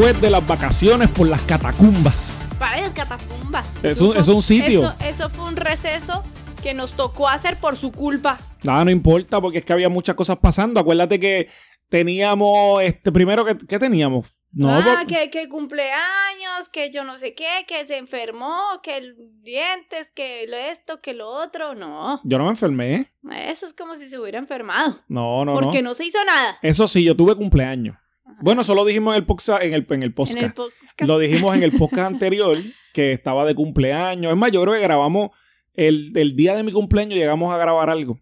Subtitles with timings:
[0.00, 2.40] después de las vacaciones por las catacumbas.
[2.58, 3.66] Para las catacumbas.
[3.82, 4.94] Es un, es un sitio.
[4.98, 6.22] Eso, eso fue un receso
[6.62, 8.40] que nos tocó hacer por su culpa.
[8.62, 10.80] Nada, no importa, porque es que había muchas cosas pasando.
[10.80, 11.50] Acuérdate que
[11.90, 14.34] teníamos, este, primero, que ¿qué teníamos?
[14.52, 18.96] No, ah, por- que, que cumpleaños, que yo no sé qué, que se enfermó, que
[18.96, 21.74] el dientes, que lo esto, que lo otro.
[21.74, 23.12] No, yo no me enfermé.
[23.46, 24.98] eso es como si se hubiera enfermado.
[25.08, 25.90] No, no, porque no.
[25.90, 26.56] no se hizo nada.
[26.62, 27.99] Eso sí, yo tuve cumpleaños.
[28.40, 30.38] Bueno, eso lo dijimos en el podcast, en el, en el podcast.
[30.38, 31.00] En el podcast.
[31.02, 32.58] Lo dijimos en el podcast anterior,
[32.92, 34.32] que estaba de cumpleaños.
[34.32, 35.30] Es más, yo creo que grabamos
[35.74, 38.18] el, el día de mi cumpleaños, llegamos a grabar algo.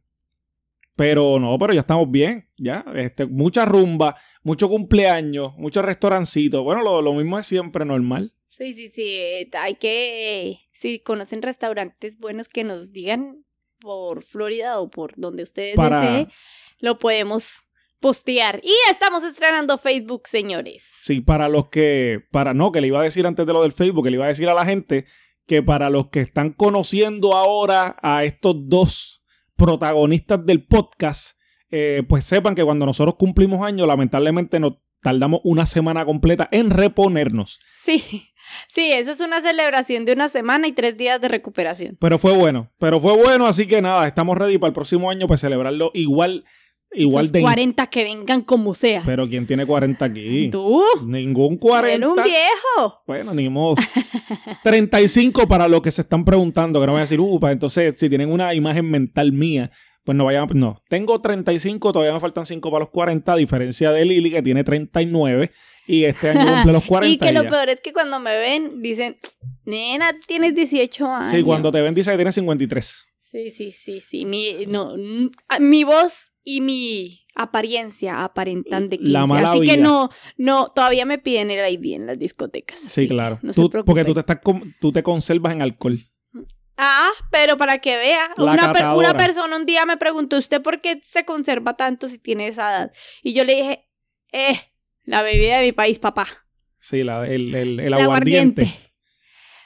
[0.96, 2.84] Pero no, pero ya estamos bien, ya.
[2.96, 6.62] Este, mucha rumba, mucho cumpleaños, muchos restaurancitos.
[6.64, 8.34] Bueno, lo, lo mismo es siempre normal.
[8.48, 9.04] Sí, sí, sí.
[9.06, 10.58] eh, Hay que.
[10.72, 13.44] Si conocen restaurantes buenos que nos digan
[13.78, 16.28] por Florida o por donde ustedes Para- deseen,
[16.80, 17.67] lo podemos
[18.00, 18.60] postear.
[18.62, 20.88] Y estamos estrenando Facebook, señores.
[21.00, 23.72] Sí, para los que, para no, que le iba a decir antes de lo del
[23.72, 25.06] Facebook, que le iba a decir a la gente
[25.46, 29.24] que para los que están conociendo ahora a estos dos
[29.56, 31.38] protagonistas del podcast,
[31.70, 36.70] eh, pues sepan que cuando nosotros cumplimos años, lamentablemente nos tardamos una semana completa en
[36.70, 37.60] reponernos.
[37.78, 38.02] Sí,
[38.68, 41.96] sí, eso es una celebración de una semana y tres días de recuperación.
[42.00, 45.26] Pero fue bueno, pero fue bueno, así que nada, estamos ready para el próximo año
[45.26, 46.44] para celebrarlo igual,
[46.92, 47.40] igual Esos de...
[47.40, 49.02] 40 que vengan como sea.
[49.04, 50.48] Pero ¿quién tiene 40 aquí?
[50.50, 51.94] Tú, Ningún 40.
[51.94, 53.02] eres un viejo.
[53.06, 53.76] Bueno, ni modo.
[54.62, 58.08] 35 para los que se están preguntando, que no voy a decir, upa, entonces si
[58.08, 59.70] tienen una imagen mental mía,
[60.04, 60.82] pues no vayan, no.
[60.88, 64.64] Tengo 35, todavía me faltan 5 para los 40, a diferencia de Lili que tiene
[64.64, 65.50] 39
[65.86, 67.12] y este año cumple los 40.
[67.12, 67.50] y que lo ya.
[67.50, 69.18] peor es que cuando me ven, dicen,
[69.64, 71.30] nena, tienes 18 años.
[71.30, 73.06] Sí, cuando te ven dice que tiene 53.
[73.18, 74.24] Sí, sí, sí, sí.
[74.24, 74.94] Mi, no,
[75.60, 79.12] mi voz y mi apariencia aparentan de 15.
[79.12, 79.82] La mala Así que vida.
[79.82, 82.80] no, no, todavía me piden el ID en las discotecas.
[82.80, 83.38] Sí, que claro.
[83.42, 84.38] No se Tú- porque tú te, estás
[84.80, 85.98] tú te conservas en alcohol.
[86.78, 88.30] Ah, pero para que vea.
[88.38, 92.18] Una, per- una persona un día me preguntó, ¿usted por qué se conserva tanto si
[92.18, 92.92] tiene esa edad?
[93.22, 93.88] Y yo le dije,
[94.32, 94.58] eh,
[95.04, 96.26] la bebida de mi país, papá.
[96.78, 98.72] Sí, la, el, el, el El aguardiente.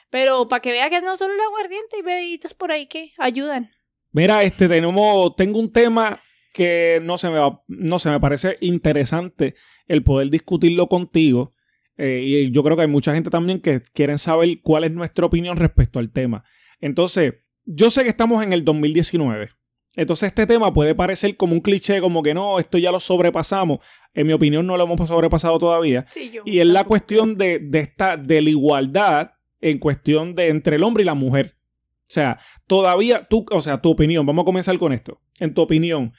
[0.09, 3.71] Pero para que vea que no solo el aguardiente, hay bebiditas por ahí que ayudan.
[4.11, 6.19] Mira, este tenemos, tengo un tema
[6.53, 9.55] que no se me va- no se me parece interesante
[9.87, 11.53] el poder discutirlo contigo.
[11.97, 15.25] Eh, y yo creo que hay mucha gente también que quieren saber cuál es nuestra
[15.25, 16.43] opinión respecto al tema.
[16.79, 17.33] Entonces,
[17.65, 19.49] yo sé que estamos en el 2019.
[19.95, 23.79] Entonces, este tema puede parecer como un cliché, como que no, esto ya lo sobrepasamos.
[24.15, 26.07] En mi opinión, no lo hemos sobrepasado todavía.
[26.09, 29.31] Sí, yo Y es la cuestión de, de esta, de la igualdad
[29.61, 31.57] en cuestión de entre el hombre y la mujer.
[32.01, 35.21] O sea, todavía, tú, o sea, tu opinión, vamos a comenzar con esto.
[35.39, 36.13] En tu opinión,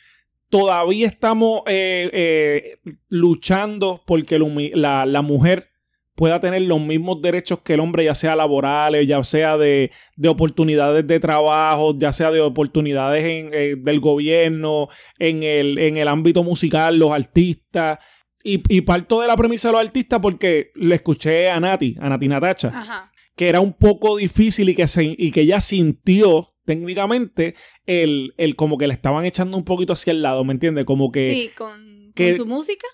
[0.50, 2.78] todavía estamos eh, eh,
[3.08, 4.38] luchando porque
[4.74, 5.70] la, la mujer
[6.14, 10.28] pueda tener los mismos derechos que el hombre, ya sea laborales, ya sea de, de
[10.28, 14.88] oportunidades de trabajo, ya sea de oportunidades en, eh, del gobierno,
[15.18, 17.98] en el, en el ámbito musical, los artistas.
[18.44, 22.08] Y, y parto de la premisa de los artistas porque le escuché a Nati, a
[22.10, 23.12] Nati Natacha, Ajá.
[23.34, 27.54] que era un poco difícil y que, se, y que ella sintió técnicamente
[27.86, 30.84] el, el como que le estaban echando un poquito hacia el lado, ¿me entiendes?
[30.84, 32.86] Como que sí, con, que- con su música.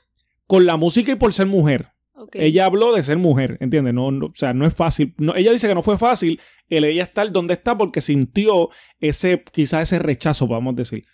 [0.46, 1.88] con la música y por ser mujer.
[2.34, 3.94] Ella habló de ser mujer, ¿entiendes?
[3.94, 5.14] No, no, o sea, no es fácil.
[5.16, 6.38] No, ella dice que no fue fácil
[6.68, 8.68] el ella estar donde está porque sintió
[9.00, 11.04] ese, quizás ese rechazo, podemos decir.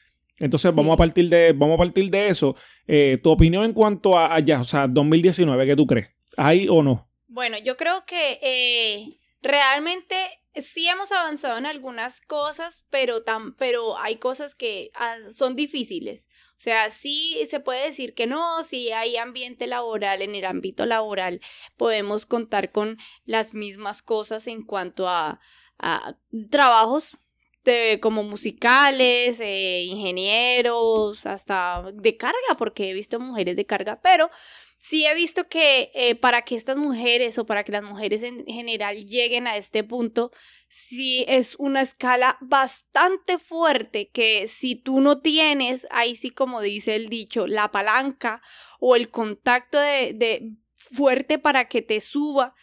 [0.41, 0.77] Entonces, Sí.
[0.77, 2.56] vamos a partir de, vamos a partir de eso.
[2.88, 6.09] Eh, tu opinión en cuanto a allá, o sea, 2019, ¿qué tú crees?
[6.37, 7.09] ¿Hay o no?
[7.28, 10.17] Bueno, yo creo que eh, realmente
[10.62, 16.28] sí hemos avanzado en algunas cosas, pero, tam- pero hay cosas que ah, son difíciles.
[16.53, 20.87] O sea, sí se puede decir que no, si hay ambiente laboral, en el ámbito
[20.87, 21.41] laboral
[21.76, 25.41] podemos contar con las mismas cosas en cuanto a,
[25.79, 26.17] a
[26.50, 27.19] trabajos
[27.67, 34.31] de, como musicales, eh, ingenieros, hasta de carga, porque he visto mujeres de carga, pero
[34.79, 38.45] sí he visto que eh, para que estas mujeres o para que las mujeres en
[38.47, 40.31] general lleguen a este punto,
[40.69, 46.95] sí es una escala bastante fuerte que si tú no tienes, ahí sí como dice
[46.95, 48.41] el dicho, la palanca
[48.81, 52.55] o el contacto de, de fuerte para que te suba,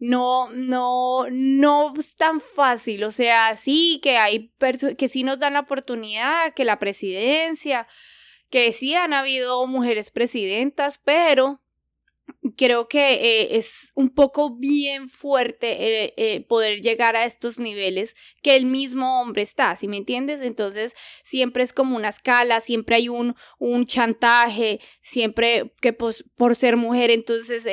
[0.00, 3.04] no, no, no es tan fácil.
[3.04, 4.52] O sea, sí que hay
[4.98, 7.86] que sí nos dan la oportunidad, que la presidencia,
[8.48, 11.62] que sí han habido mujeres presidentas, pero
[12.56, 18.14] creo que eh, es un poco bien fuerte eh, eh, poder llegar a estos niveles
[18.42, 20.40] que el mismo hombre está, ¿sí me entiendes?
[20.40, 26.56] Entonces siempre es como una escala, siempre hay un, un chantaje, siempre que pues, por
[26.56, 27.66] ser mujer entonces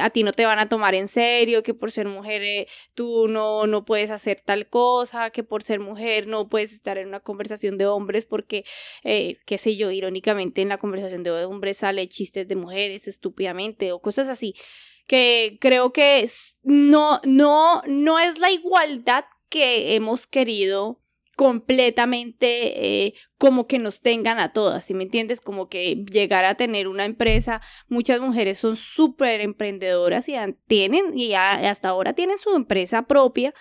[0.00, 3.66] a ti no te van a tomar en serio, que por ser mujer tú no,
[3.66, 7.78] no puedes hacer tal cosa, que por ser mujer no puedes estar en una conversación
[7.78, 8.64] de hombres porque,
[9.02, 14.00] qué sé yo, irónicamente en la conversación de hombres sale chistes de mujeres estúpidamente o
[14.00, 14.54] cosas así,
[15.06, 16.28] que creo que
[16.62, 21.00] no, no, no es la igualdad que hemos querido
[21.38, 25.40] completamente eh, como que nos tengan a todas, ¿sí me entiendes?
[25.40, 30.34] Como que llegar a tener una empresa, muchas mujeres son súper emprendedoras y
[30.66, 33.54] tienen, y hasta ahora tienen su empresa propia,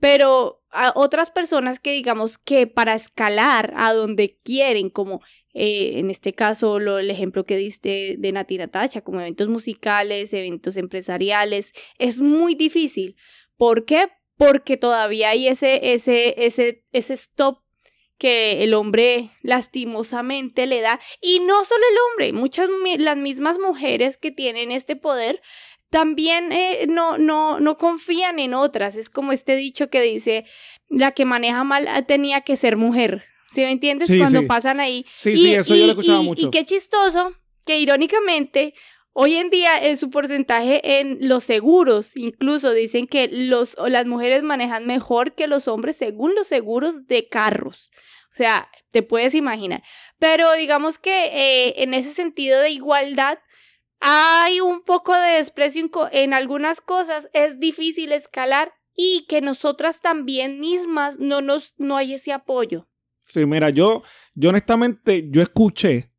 [0.00, 5.20] pero a otras personas que digamos que para escalar a donde quieren, como
[5.58, 10.32] eh, en este caso lo, el ejemplo que diste de Nati Natacha, como eventos musicales,
[10.32, 13.16] eventos empresariales, es muy difícil.
[13.56, 14.08] ¿Por qué?
[14.36, 17.58] Porque todavía hay ese, ese, ese, ese stop
[18.18, 22.68] que el hombre lastimosamente le da y no solo el hombre, muchas
[22.98, 25.40] las mismas mujeres que tienen este poder
[25.90, 28.96] también eh, no, no, no confían en otras.
[28.96, 30.44] Es como este dicho que dice,
[30.88, 33.24] la que maneja mal ah, tenía que ser mujer.
[33.50, 34.10] ¿Sí me entiendes?
[34.18, 35.04] Cuando pasan ahí.
[35.12, 36.46] Sí, sí, eso yo lo he escuchado mucho.
[36.46, 37.34] Y qué chistoso
[37.64, 38.74] que irónicamente
[39.20, 44.44] Hoy en día es su porcentaje en los seguros, incluso dicen que los, las mujeres
[44.44, 47.90] manejan mejor que los hombres según los seguros de carros.
[48.30, 49.82] O sea, te puedes imaginar.
[50.20, 53.40] Pero digamos que eh, en ese sentido de igualdad,
[53.98, 60.60] hay un poco de desprecio en algunas cosas, es difícil escalar y que nosotras también
[60.60, 62.86] mismas no nos no hay ese apoyo.
[63.28, 64.02] Sí, mira, yo,
[64.34, 66.10] yo honestamente, yo escuché,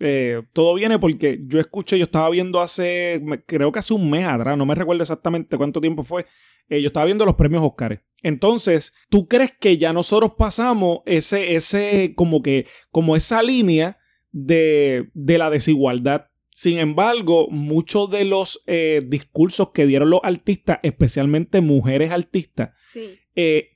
[0.00, 4.26] eh, todo viene porque yo escuché, yo estaba viendo hace, creo que hace un mes
[4.26, 6.26] atrás, no me recuerdo exactamente cuánto tiempo fue,
[6.68, 8.00] eh, yo estaba viendo los premios Oscars.
[8.20, 13.98] Entonces, ¿tú crees que ya nosotros pasamos ese, ese, como que, como esa línea
[14.32, 16.26] de, de la desigualdad?
[16.50, 22.70] Sin embargo, muchos de los eh, discursos que dieron los artistas, especialmente mujeres artistas,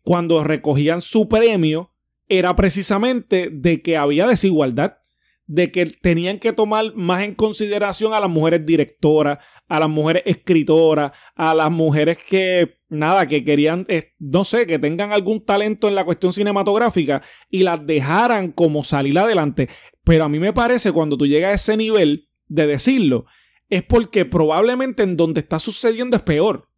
[0.02, 1.90] cuando recogían su premio,
[2.30, 4.98] era precisamente de que había desigualdad,
[5.46, 9.38] de que tenían que tomar más en consideración a las mujeres directoras,
[9.68, 14.78] a las mujeres escritoras, a las mujeres que, nada, que querían, eh, no sé, que
[14.78, 19.68] tengan algún talento en la cuestión cinematográfica y las dejaran como salir adelante.
[20.04, 23.26] Pero a mí me parece cuando tú llegas a ese nivel, de decirlo,
[23.68, 26.69] es porque probablemente en donde está sucediendo es peor.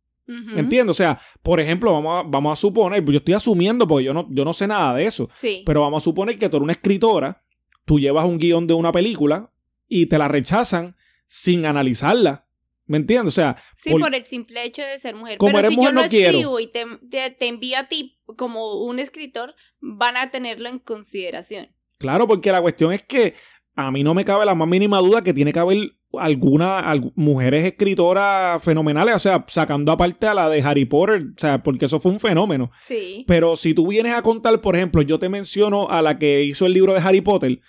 [0.56, 0.90] ¿Entiendes?
[0.90, 4.26] O sea, por ejemplo, vamos a, vamos a suponer, yo estoy asumiendo porque yo no,
[4.30, 5.62] yo no sé nada de eso, sí.
[5.66, 7.42] pero vamos a suponer que tú eres una escritora,
[7.84, 9.52] tú llevas un guion de una película
[9.88, 10.96] y te la rechazan
[11.26, 12.46] sin analizarla.
[12.86, 13.28] ¿Me entiendes?
[13.28, 15.38] O sea, sí, por, el simple hecho de ser mujer.
[15.38, 18.98] Como Pero si yo no, escribo y te, te, te envío a ti como un
[18.98, 21.74] escritor, van a tenerlo en consideración.
[21.98, 23.34] Claro, porque la cuestión es que
[23.74, 27.64] a mí no me cabe la más mínima duda que tiene que haber algunas mujeres
[27.64, 32.00] escritoras fenomenales, o sea, sacando aparte a la de Harry Potter, o sea, porque eso
[32.00, 32.70] fue un fenómeno.
[32.82, 33.24] Sí.
[33.26, 36.66] Pero si tú vienes a contar, por ejemplo, yo te menciono a la que hizo
[36.66, 37.60] el libro de Harry Potter,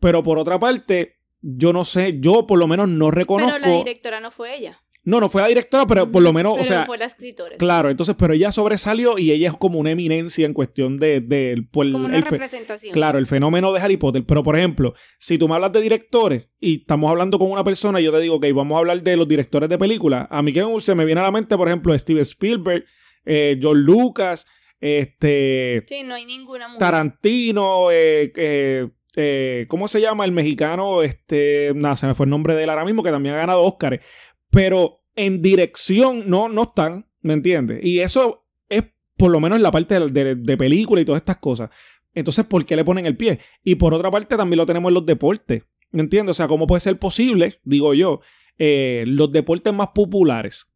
[0.00, 3.56] pero por otra parte, yo no sé, yo por lo menos no reconozco.
[3.60, 4.81] Pero la directora no fue ella.
[5.04, 6.86] No, no fue la directora, pero por lo menos, pero o sea.
[6.86, 7.56] fue la escritora.
[7.56, 11.20] Claro, entonces, pero ella sobresalió y ella es como una eminencia en cuestión de.
[11.20, 12.92] de como una representación.
[12.92, 14.24] Claro, el fenómeno de Harry Potter.
[14.24, 18.00] Pero, por ejemplo, si tú me hablas de directores y estamos hablando con una persona
[18.00, 20.28] y yo te digo, ok, vamos a hablar de los directores de películas.
[20.30, 22.84] A mí que se me viene a la mente, por ejemplo, Steven Spielberg,
[23.24, 24.46] eh, John Lucas,
[24.82, 25.84] este.
[25.86, 26.80] Sí, no hay ninguna mujer.
[26.80, 30.24] Tarantino, eh, eh, eh, ¿cómo se llama?
[30.24, 31.72] El mexicano, este.
[31.76, 34.04] Nada, se me fue el nombre de él ahora mismo, que también ha ganado Oscars.
[34.52, 37.80] Pero en dirección no, no están, ¿me entiendes?
[37.82, 38.84] Y eso es
[39.16, 41.70] por lo menos en la parte de, película y todas estas cosas.
[42.14, 43.40] Entonces, ¿por qué le ponen el pie?
[43.64, 45.64] Y por otra parte, también lo tenemos en los deportes.
[45.90, 46.32] ¿Me entiendes?
[46.32, 48.20] O sea, ¿cómo puede ser posible, digo yo,
[48.58, 50.66] eh, los deportes más populares?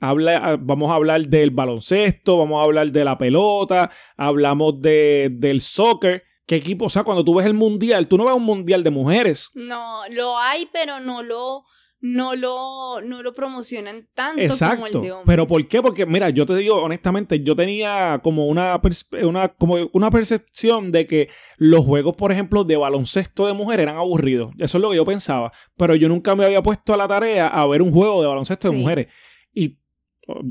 [0.00, 5.60] Habla, vamos a hablar del baloncesto, vamos a hablar de la pelota, hablamos de, del
[5.60, 6.24] soccer.
[6.46, 6.86] ¿Qué equipo?
[6.86, 9.50] O sea, cuando tú ves el mundial, tú no ves un mundial de mujeres.
[9.54, 11.64] No, lo hay, pero no lo
[12.00, 15.24] no lo, no lo promocionan tanto como el de hombres.
[15.26, 15.82] Pero ¿por qué?
[15.82, 18.80] Porque, mira, yo te digo honestamente, yo tenía como una,
[19.22, 23.96] una, como una percepción de que los juegos, por ejemplo, de baloncesto de mujer eran
[23.96, 24.52] aburridos.
[24.58, 25.52] Eso es lo que yo pensaba.
[25.76, 28.70] Pero yo nunca me había puesto a la tarea a ver un juego de baloncesto
[28.70, 29.12] de mujeres.
[29.52, 29.78] Y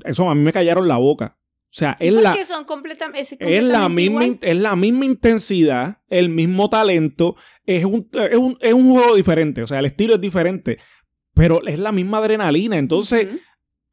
[0.04, 1.38] eso a mí me callaron la boca.
[1.70, 6.70] O sea, es, la, son completamente, es, la misma, es la misma intensidad, el mismo
[6.70, 7.36] talento,
[7.66, 10.80] es un, es, un, es un juego diferente, o sea, el estilo es diferente
[11.38, 12.78] pero es la misma adrenalina.
[12.78, 13.28] Entonces,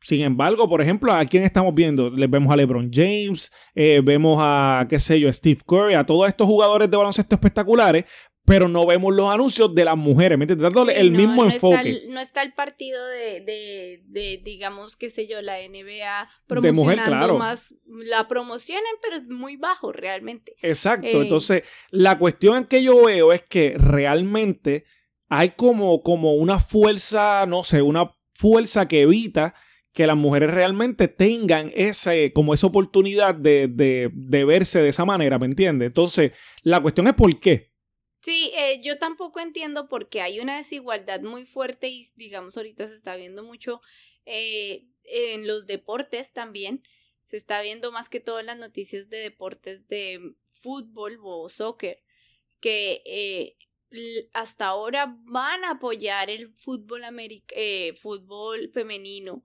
[0.01, 2.11] sin embargo, por ejemplo, ¿a quién estamos viendo?
[2.11, 6.29] Les vemos a LeBron James, eh, vemos a, qué sé yo, Steve Curry, a todos
[6.29, 8.05] estos jugadores de baloncesto espectaculares,
[8.47, 10.65] pero no vemos los anuncios de las mujeres, ¿me entiendes?
[10.65, 12.03] Dándole el mismo enfoque.
[12.09, 18.29] no está el partido de, de, digamos, qué sé yo, la NBA promocionando más, la
[18.29, 20.55] promocionan, pero es muy bajo realmente.
[20.61, 24.85] Exacto, eh, entonces la cuestión que yo veo es que realmente
[25.39, 29.55] hay como, como una fuerza, no sé, una fuerza que evita
[29.93, 35.05] que las mujeres realmente tengan ese, como esa oportunidad de, de, de verse de esa
[35.05, 35.87] manera, ¿me entiendes?
[35.87, 37.73] Entonces, la cuestión es por qué.
[38.25, 42.95] Sí, eh, yo tampoco entiendo porque hay una desigualdad muy fuerte y digamos ahorita se
[42.95, 43.83] está viendo mucho
[44.25, 46.83] eh, en los deportes también.
[47.23, 52.03] Se está viendo más que todo en las noticias de deportes de fútbol o soccer,
[52.61, 53.57] que eh,
[54.33, 57.03] hasta ahora van a apoyar el fútbol,
[58.01, 59.45] fútbol femenino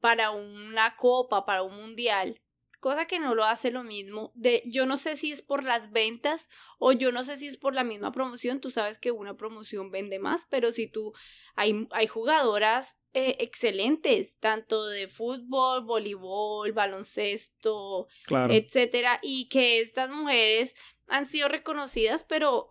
[0.00, 2.40] para una copa, para un mundial,
[2.80, 4.32] cosa que no lo hace lo mismo.
[4.34, 6.48] De, yo no sé si es por las ventas
[6.78, 8.60] o yo no sé si es por la misma promoción.
[8.60, 11.12] Tú sabes que una promoción vende más, pero si tú
[11.54, 18.08] hay, hay jugadoras eh, excelentes, tanto de fútbol, voleibol, baloncesto,
[18.48, 20.74] etcétera, y que estas mujeres
[21.06, 22.68] han sido reconocidas, pero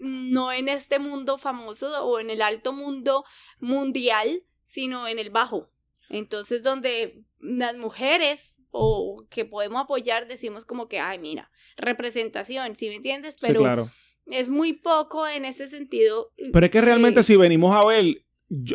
[0.00, 3.24] no en este mundo famoso o en el alto mundo
[3.60, 5.70] mundial, sino en el bajo.
[6.08, 12.88] Entonces, donde las mujeres o que podemos apoyar, decimos como que, ay, mira, representación, ¿sí
[12.88, 13.36] me entiendes?
[13.40, 13.88] Pero
[14.26, 16.32] es muy poco en este sentido.
[16.52, 18.24] Pero es que realmente si venimos a ver,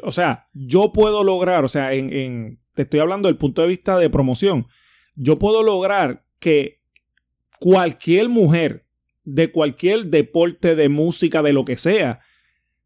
[0.04, 3.68] o sea, yo puedo lograr, o sea, en, en, te estoy hablando del punto de
[3.68, 4.68] vista de promoción,
[5.16, 6.82] yo puedo lograr que
[7.60, 8.85] cualquier mujer
[9.26, 12.22] de cualquier deporte, de música, de lo que sea,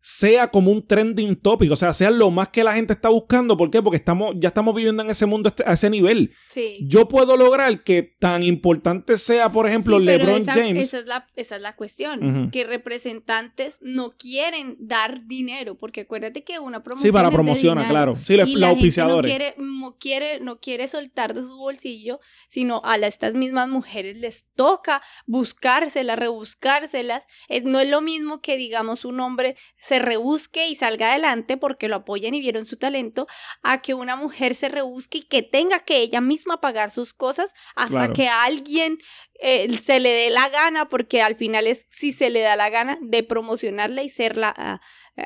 [0.10, 3.56] sea como un trending topic, o sea, sea lo más que la gente está buscando.
[3.56, 3.80] ¿Por qué?
[3.84, 6.34] Porque estamos, ya estamos viviendo en ese mundo este, a ese nivel.
[6.48, 6.80] Sí.
[6.82, 10.84] Yo puedo lograr que tan importante sea, por ejemplo, LeBron James.
[10.84, 12.50] Esa es la, esa es la cuestión.
[12.50, 15.76] Que representantes no quieren dar dinero.
[15.76, 17.08] Porque acuérdate que una promoción.
[17.08, 18.18] Sí, para promocionar, claro.
[18.24, 23.36] Sí, la No quiere, no, quiere, no quiere soltar de su bolsillo, sino a estas
[23.36, 27.26] mismas mujeres les toca buscárselas, rebuscárselas.
[27.64, 31.98] no es lo mismo que, digamos, un hombre se rebusque y salga adelante porque lo
[31.98, 33.28] apoyan y vieron su talento,
[33.62, 37.54] a que una mujer se rebusque y que tenga que ella misma pagar sus cosas
[37.76, 38.98] hasta que a alguien
[39.42, 42.70] eh, se le dé la gana, porque al final es si se le da la
[42.70, 44.82] gana de promocionarla y serla,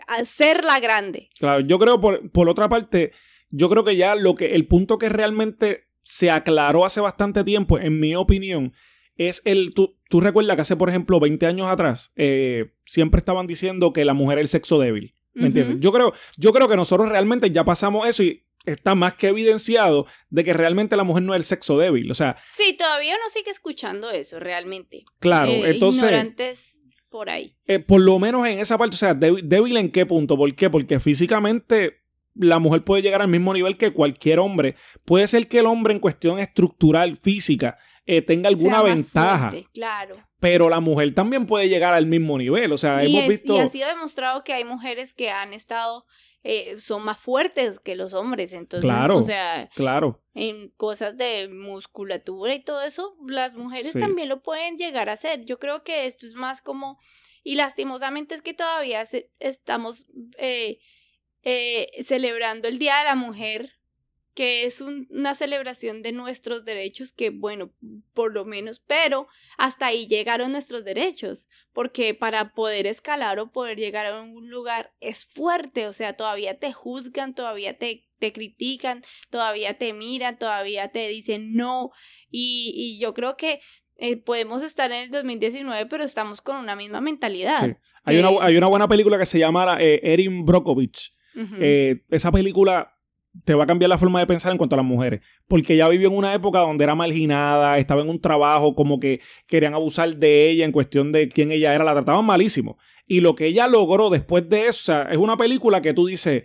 [0.07, 1.29] hacerla grande.
[1.39, 3.11] Claro, yo creo por, por otra parte,
[3.49, 7.79] yo creo que ya lo que el punto que realmente se aclaró hace bastante tiempo,
[7.79, 8.73] en mi opinión,
[9.17, 9.74] es el.
[9.74, 14.05] Tú, tú recuerdas que hace, por ejemplo, 20 años atrás, eh, siempre estaban diciendo que
[14.05, 15.15] la mujer es el sexo débil.
[15.34, 15.77] ¿Me entiendes?
[15.79, 20.05] Yo creo, yo creo que nosotros realmente ya pasamos eso y está más que evidenciado
[20.29, 22.12] de que realmente la mujer no es el sexo débil.
[22.12, 22.38] O sea.
[22.53, 25.05] Sí, todavía no sigue escuchando eso, realmente.
[25.20, 26.03] Claro, eh, entonces.
[26.03, 26.79] Ignorantes
[27.10, 27.55] por ahí.
[27.65, 30.53] Eh, por lo menos en esa parte, o sea, débil, débil en qué punto, ¿por
[30.55, 30.70] qué?
[30.70, 32.03] Porque físicamente
[32.36, 34.75] la mujer puede llegar al mismo nivel que cualquier hombre.
[35.05, 39.53] Puede ser que el hombre en cuestión estructural, física, eh, tenga alguna ventaja.
[39.74, 40.17] claro.
[40.39, 42.74] Pero la mujer también puede llegar al mismo nivel.
[42.74, 43.55] O sea, hemos visto.
[43.55, 46.05] Y ha sido demostrado que hay mujeres que han estado.
[46.43, 48.51] Eh, son más fuertes que los hombres.
[48.51, 50.22] Entonces, claro, o sea, claro.
[50.33, 55.45] en cosas de musculatura y todo eso, las mujeres también lo pueden llegar a hacer.
[55.45, 57.00] Yo creo que esto es más como.
[57.45, 59.05] Y lastimosamente es que todavía
[59.39, 60.07] estamos
[60.38, 60.79] eh,
[62.05, 63.72] celebrando el Día de la Mujer
[64.33, 67.71] que es una celebración de nuestros derechos, que bueno,
[68.13, 73.77] por lo menos, pero hasta ahí llegaron nuestros derechos, porque para poder escalar o poder
[73.77, 79.03] llegar a un lugar es fuerte, o sea, todavía te juzgan, todavía te, te critican,
[79.29, 81.91] todavía te miran, todavía te dicen no,
[82.29, 83.59] y, y yo creo que
[83.97, 87.77] eh, podemos estar en el 2019, pero estamos con una misma mentalidad.
[88.03, 91.13] Hay, una, hay una buena película que se llama eh, Erin Brockovich.
[91.59, 92.95] Eh, esa película
[93.45, 95.21] te va a cambiar la forma de pensar en cuanto a las mujeres.
[95.47, 99.21] Porque ella vivió en una época donde era marginada, estaba en un trabajo como que
[99.47, 102.77] querían abusar de ella en cuestión de quién ella era, la trataban malísimo.
[103.07, 106.07] Y lo que ella logró después de eso, o sea, es una película que tú
[106.07, 106.43] dices,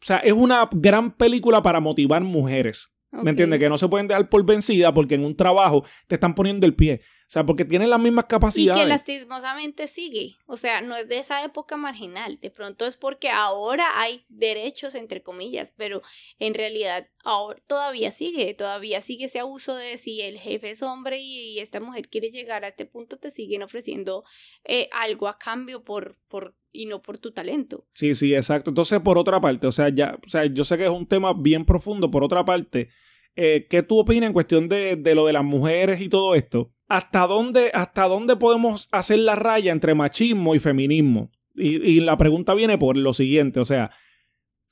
[0.00, 2.92] o sea, es una gran película para motivar mujeres.
[3.12, 3.58] ¿Me entiendes?
[3.58, 6.74] Que no se pueden dejar por vencida porque en un trabajo te están poniendo el
[6.74, 7.00] pie.
[7.26, 8.80] O sea, porque tienen las mismas Y capacidades.
[8.80, 10.36] que lastimosamente sigue.
[10.46, 12.38] O sea, no es de esa época marginal.
[12.40, 16.02] De pronto es porque ahora hay derechos, entre comillas, pero
[16.38, 18.54] en realidad ahora todavía sigue.
[18.54, 22.30] Todavía sigue ese abuso de si el jefe es hombre y, y esta mujer quiere
[22.30, 24.22] llegar a este punto, te siguen ofreciendo
[24.64, 27.88] eh, algo a cambio por, por, y no por tu talento.
[27.92, 28.70] Sí, sí, exacto.
[28.70, 31.32] Entonces, por otra parte, o sea, ya, o sea, yo sé que es un tema
[31.36, 32.08] bien profundo.
[32.08, 32.88] Por otra parte,
[33.34, 36.72] eh, ¿qué tú opinas en cuestión de, de lo de las mujeres y todo esto?
[36.88, 41.30] ¿Hasta dónde, ¿Hasta dónde podemos hacer la raya entre machismo y feminismo?
[41.54, 43.90] Y, y la pregunta viene por lo siguiente, o sea,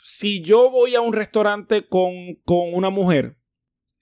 [0.03, 2.13] si yo voy a un restaurante con,
[2.45, 3.39] con una mujer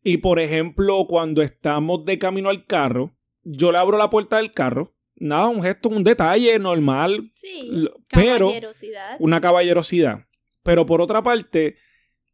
[0.03, 4.51] y, por ejemplo, cuando estamos de camino al carro, yo le abro la puerta del
[4.51, 7.71] carro, nada, un gesto, un detalle normal, Sí.
[8.13, 9.17] Pero- Caballerosidad.
[9.21, 10.27] una caballerosidad.
[10.65, 11.77] Pero por otra parte,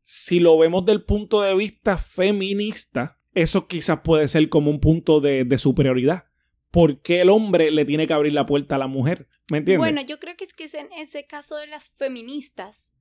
[0.01, 5.21] si lo vemos del punto de vista feminista, eso quizás puede ser como un punto
[5.21, 6.27] de, superioridad.
[6.71, 9.29] ¿Por qué el hombre le tiene que abrir la puerta a la mujer?
[9.51, 9.79] ¿Me entiendes?
[9.79, 12.93] Bueno, yo creo que es que en ese caso de las feministas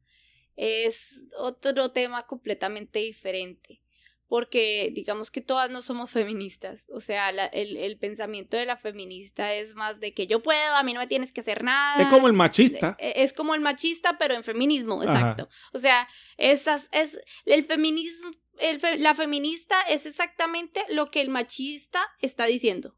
[0.56, 3.82] es otro tema completamente diferente.
[4.30, 6.86] Porque digamos que todas no somos feministas.
[6.92, 10.76] O sea, la- el, el pensamiento de la feminista es más de que yo puedo,
[10.76, 12.02] a mí no me tienes que hacer nada.
[12.04, 12.98] es como el machista.
[13.00, 15.12] Eh, Es como el machista, pero en feminismo, Ajá.
[15.14, 15.50] exacto.
[15.72, 16.08] O sea,
[16.38, 22.46] esas, es el feminismo, el fe- la feminista es exactamente lo que el machista está
[22.48, 22.96] diciendo.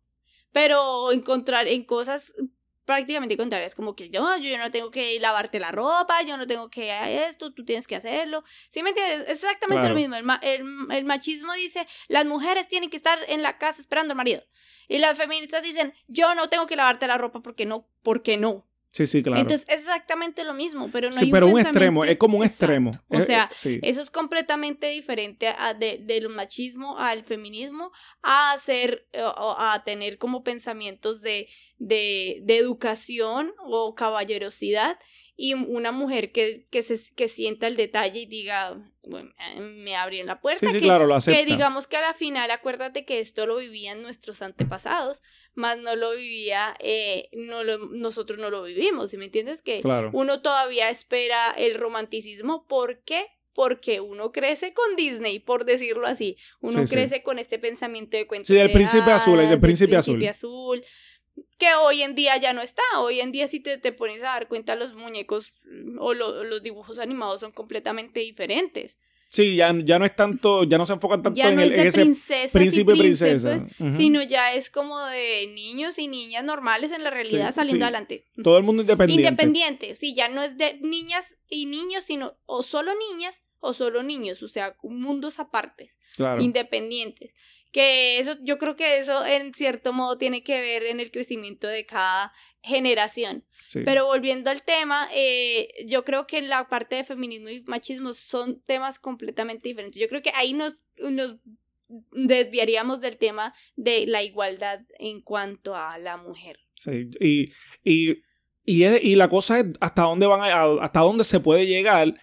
[0.51, 2.33] Pero encontrar en cosas
[2.89, 6.71] prácticamente contrarias, como que yo, yo no tengo que lavarte la ropa, yo no tengo
[6.71, 6.89] que
[7.27, 8.43] esto, tú tienes que hacerlo.
[8.69, 9.27] ¿Sí me entiendes?
[9.27, 9.93] Es exactamente Claro.
[9.93, 10.15] lo mismo.
[10.15, 14.13] El, ma- el- el machismo dice, las mujeres tienen que estar en la casa esperando
[14.13, 14.41] al marido.
[14.87, 18.65] Y las feministas dicen, yo no tengo que lavarte la ropa porque no, porque no.
[18.91, 19.41] Sí, sí, claro.
[19.41, 22.43] Entonces es exactamente lo mismo, pero no sí, hay pero un extremo, es como un
[22.43, 22.65] Exacto.
[22.65, 22.91] extremo.
[23.09, 23.79] O sea, sí.
[23.83, 27.91] eso es completamente diferente a, de, del machismo al feminismo,
[28.23, 34.97] a hacer, o a tener como pensamientos de, de, de educación o caballerosidad
[35.41, 39.95] y una mujer que, que, se, que sienta el detalle y diga, bueno, eh, me
[39.95, 43.05] abrieron la puerta, sí, sí, que, claro, lo que digamos que a la final acuérdate
[43.05, 45.21] que esto lo vivían nuestros antepasados,
[45.53, 49.61] más no lo vivía, eh, no lo, nosotros no lo vivimos, ¿sí me entiendes?
[49.61, 50.09] Que Claro.
[50.11, 52.67] uno todavía espera el romanticismo.
[52.67, 53.25] ¿Por qué?
[53.53, 56.35] Porque uno crece con Disney, por decirlo así.
[56.59, 56.95] Uno Sí, sí.
[56.95, 60.25] crece con este pensamiento de cuentos Sí, del de príncipe azul, el del príncipe azul.
[60.27, 60.83] azul,
[61.57, 62.81] Que hoy en día ya no está.
[62.97, 66.43] Hoy en día, si te, te pones a dar cuenta, los muñecos mm, o lo-
[66.43, 68.97] los dibujos animados son completamente diferentes.
[69.31, 71.71] Sí, ya, ya no es tanto, ya no se enfocan tanto Ya en, no el,
[71.73, 73.49] es en de ese princesas príncipe y princesa.
[73.49, 73.97] príncipes, Ujú.
[73.97, 77.89] sino ya es como de niños y niñas normales en la realidad Sí, saliendo sí.
[77.91, 78.25] adelante.
[78.43, 79.27] Todo el mundo independiente.
[79.27, 84.01] Independiente, sí, ya no es de niñas y niños, sino o solo niñas o solo
[84.01, 86.41] niños, o sea, mundos apartes, Claro.
[86.41, 87.33] independientes.
[87.71, 91.67] Que eso, yo creo que eso en cierto modo tiene que ver en el crecimiento
[91.67, 93.45] de cada generación.
[93.65, 93.81] sí.
[93.85, 98.61] Pero volviendo al tema, eh, yo creo que la parte de feminismo y machismo son
[98.65, 100.01] temas completamente diferentes.
[100.01, 101.35] Yo creo que ahí nos, nos
[102.11, 106.59] desviaríamos del tema de la igualdad en cuanto a la mujer.
[106.75, 107.45] Sí, y,
[107.83, 108.17] y,
[108.65, 112.13] y, la cosa es hasta dónde van a- hasta dónde se puede llegar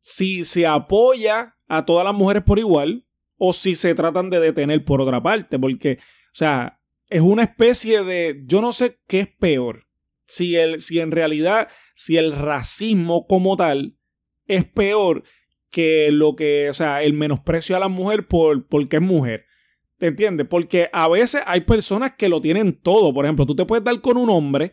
[0.00, 3.05] si se apoya a todas las mujeres por igual
[3.38, 8.02] o si se tratan de detener por otra parte, porque, o sea, es una especie
[8.02, 9.86] de, yo no sé qué es peor,
[10.26, 13.96] si, el, si en realidad, si el racismo como tal
[14.46, 15.22] es peor
[15.70, 19.44] que lo que, o sea, el menosprecio a la mujer por, porque es mujer.
[19.98, 20.46] ¿Te entiendes?
[20.48, 23.14] Porque a veces hay personas que lo tienen todo.
[23.14, 24.72] Por ejemplo, tú te puedes dar con un hombre,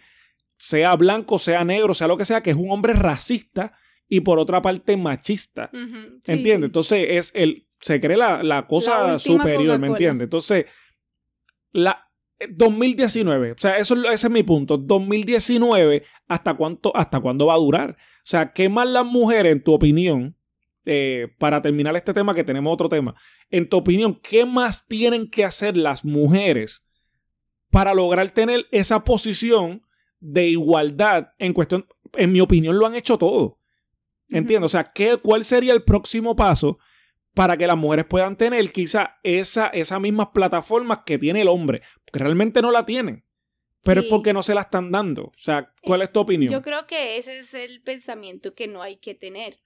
[0.57, 4.39] sea blanco, sea negro, sea lo que sea, que es un hombre racista y por
[4.39, 5.69] otra parte machista.
[5.71, 6.67] Sí, ¿Entiendes?
[6.67, 10.27] Entonces es el, se cree la, la cosa La superior, ¿me entiendes?
[10.27, 10.65] Entonces,
[11.73, 12.09] la
[12.49, 14.77] 2019, o sea, eso, ese es mi punto.
[14.77, 17.91] 2019, ¿hasta cuánto, hasta cuándo va a durar?
[17.91, 20.37] O sea, ¿qué más las mujeres, en tu opinión,
[20.85, 23.15] eh, para terminar este tema, que tenemos otro tema,
[23.49, 26.85] en tu opinión, ¿qué más tienen que hacer las mujeres
[27.69, 29.85] para lograr tener esa posición
[30.21, 31.85] de igualdad en cuestión?
[32.13, 33.59] En mi opinión, lo han hecho todo.
[34.29, 36.79] Entiendo, o sea, ¿qué, ¿cuál sería el próximo paso
[37.33, 41.81] para que las mujeres puedan tener quizá esa, esas mismas plataformas que tiene el hombre?
[42.05, 43.25] Porque realmente no la tienen,
[43.83, 45.23] pero es porque no se la están dando.
[45.23, 46.51] O sea, ¿cuál es tu opinión?
[46.51, 49.59] Yo creo que ese es el pensamiento que no hay que tener.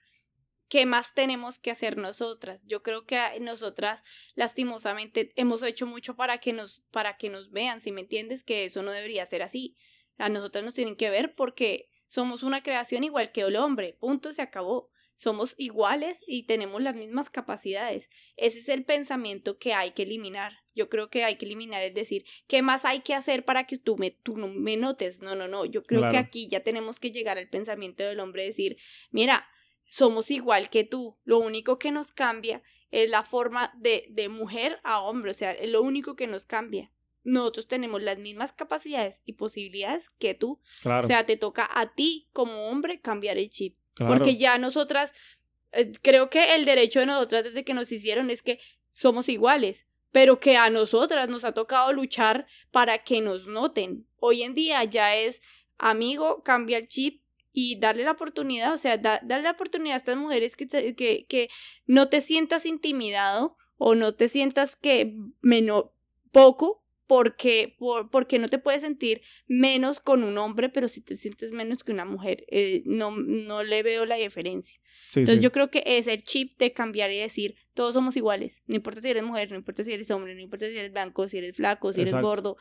[0.70, 2.66] ¿Qué más tenemos que hacer nosotras?
[2.66, 4.04] Yo creo que nosotras
[4.36, 8.66] lastimosamente hemos hecho mucho para que nos para que nos vean, si me entiendes que
[8.66, 9.78] eso no debería ser así.
[10.18, 14.34] A nosotras nos tienen que ver porque somos una creación igual que el hombre, punto
[14.34, 14.90] se acabó.
[15.18, 18.08] Somos iguales y tenemos las mismas capacidades.
[18.36, 20.60] Ese es el pensamiento que hay que eliminar.
[20.76, 23.80] Yo creo que hay que eliminar es decir, ¿qué más hay que hacer para que
[23.80, 25.24] tú me, tú no me notes?
[25.24, 25.66] No, no, no.
[25.66, 28.78] Yo creo que aquí ya tenemos que llegar al pensamiento del hombre, decir,
[29.10, 29.48] mira,
[29.90, 31.18] somos igual que tú.
[31.24, 35.32] Lo único que nos cambia es la forma de, de mujer a hombre.
[35.32, 36.92] O sea, es lo único que nos cambia
[37.24, 40.62] nosotros tenemos las mismas capacidades y posibilidades que tú.
[40.86, 43.76] O sea, te toca a ti como hombre cambiar el chip.
[44.06, 45.14] Porque ya nosotras,
[45.72, 48.60] eh, creo que el derecho de nosotras desde que nos hicieron es que
[48.92, 54.08] somos iguales, pero que a nosotras nos ha tocado luchar para que nos noten.
[54.20, 55.42] Hoy en día ya es
[55.78, 60.18] amigo, cambia el chip y darle la oportunidad, o sea, darle la oportunidad a estas
[60.18, 61.50] mujeres que, que, que
[61.86, 65.86] no te sientas intimidado o no te sientas que menos
[66.32, 71.16] poco porque, por, porque no te puedes sentir menos con un hombre, pero si te
[71.16, 74.80] sientes menos que una mujer, eh, no, no le veo la diferencia.
[75.16, 78.76] Entonces yo creo que es el chip de cambiar y decir, todos somos iguales, no
[78.76, 81.38] importa si eres mujer, no importa si eres hombre, no importa si eres blanco, si
[81.38, 82.58] eres flaco, si eres gordo.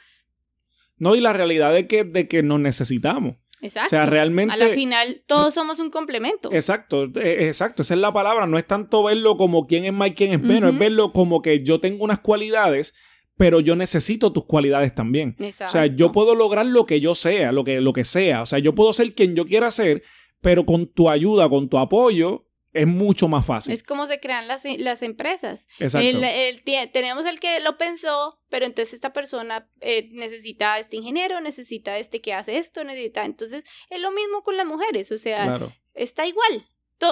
[0.97, 3.37] No, y la realidad de que, de que nos necesitamos.
[3.61, 3.87] Exacto.
[3.87, 4.53] O sea, realmente.
[4.53, 6.53] A la final, todos somos un complemento.
[6.53, 7.83] Exacto, e, exacto.
[7.83, 8.47] Esa es la palabra.
[8.47, 10.73] No es tanto verlo como quién es más y quién es menos.
[10.73, 12.95] Es verlo como que yo tengo unas cualidades
[13.37, 15.37] pero yo necesito tus cualidades también.
[15.41, 18.43] O sea, yo puedo lograr lo que yo sea, lo que, lo que sea.
[18.43, 20.03] O sea, yo puedo ser quien yo quiera ser,
[20.41, 23.73] pero con tu ayuda, con tu apoyo, es mucho más fácil.
[23.73, 25.67] Es como se crean las, las empresas.
[25.79, 26.09] Exacto.
[26.93, 32.21] tenemos el que lo pensó, pero entonces esta persona eh, necesita este ingeniero, necesita este
[32.21, 33.25] que hace esto, necesita.
[33.25, 35.11] Entonces, es lo mismo con las mujeres.
[35.11, 35.59] O sea,
[35.95, 36.67] está igual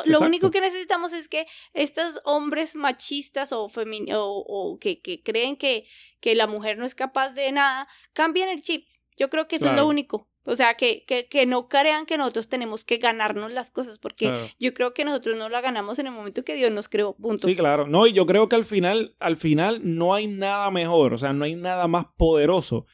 [0.06, 5.86] lo único que necesitamos es que estos hombres machistas o, o, que, que, creen que,
[6.20, 8.86] que la mujer no es capaz de nada, cambien el chip.
[9.16, 10.28] Yo creo que eso es lo único.
[10.46, 14.30] O sea, que, que, que, no crean que nosotros tenemos que ganarnos las cosas, porque
[14.60, 17.48] yo creo que nosotros no la ganamos en el momento que Dios nos creó, punto.
[17.48, 17.86] Sí, claro.
[17.86, 21.32] No, y yo creo que al final, al final no hay nada mejor, o sea,
[21.32, 22.84] no hay nada más poderoso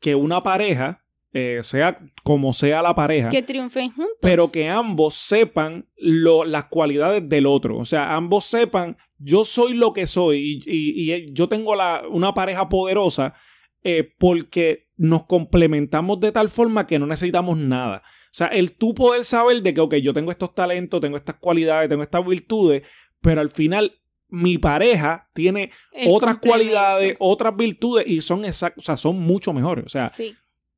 [0.00, 1.03] que una pareja
[1.36, 3.28] eh, sea como sea la pareja.
[3.28, 4.16] Que triunfen juntos.
[4.20, 7.76] Pero que ambos sepan lo, las cualidades del otro.
[7.76, 12.68] O sea, ambos sepan, yo soy lo que soy y, yo tengo la, una pareja
[12.68, 13.34] poderosa
[13.82, 18.04] eh, porque nos complementamos de tal forma que no necesitamos nada.
[18.26, 21.34] O sea, el tú poder saber de que, ok, yo tengo estos talentos, tengo estas
[21.40, 22.86] cualidades, tengo estas virtudes,
[23.20, 25.72] pero al final mi pareja tiene
[26.06, 29.84] otras cualidades, otras virtudes y son exact, o sea, son mucho mejores.
[29.84, 30.36] O sea, sí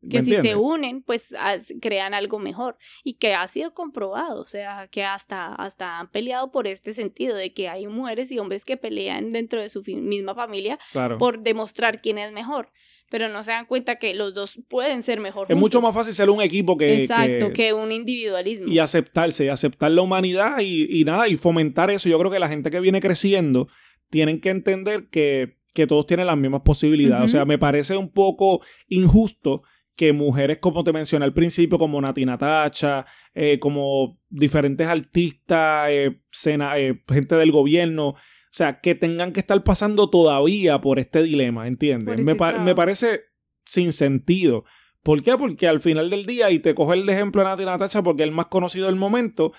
[0.08, 1.34] que si se unen, pues
[1.80, 6.50] crean algo mejor y que ha sido comprobado, o sea, que hasta, hasta han peleado
[6.50, 10.34] por este sentido de que hay mujeres y hombres que pelean dentro de su misma
[10.34, 10.78] familia
[11.18, 12.70] por demostrar quién es mejor,
[13.10, 15.50] pero no se dan cuenta que los dos pueden ser mejor.
[15.50, 17.02] Es mucho más fácil ser un equipo que...
[17.02, 18.68] Exacto, que, un individualismo.
[18.68, 22.08] Y aceptarse, y aceptar la humanidad y, nada, y fomentar eso.
[22.08, 23.68] Yo creo que la gente que viene creciendo
[24.10, 27.24] tienen que entender que, que todos tienen las mismas posibilidades.
[27.24, 29.62] O sea, me parece un poco injusto
[29.96, 36.20] que mujeres, como te mencioné al principio, como Nati Natacha, eh, como diferentes artistas, eh,
[36.46, 38.16] eh, gente del gobierno, o
[38.50, 42.24] sea, que tengan que estar pasando todavía por este dilema, ¿entiendes?
[42.24, 43.22] Me, me, parece
[43.64, 44.64] sin sentido.
[45.02, 45.36] ¿Por qué?
[45.36, 48.28] Porque al final del día, y te cojo el ejemplo de Nati Natacha porque es
[48.28, 49.52] el más conocido del momento,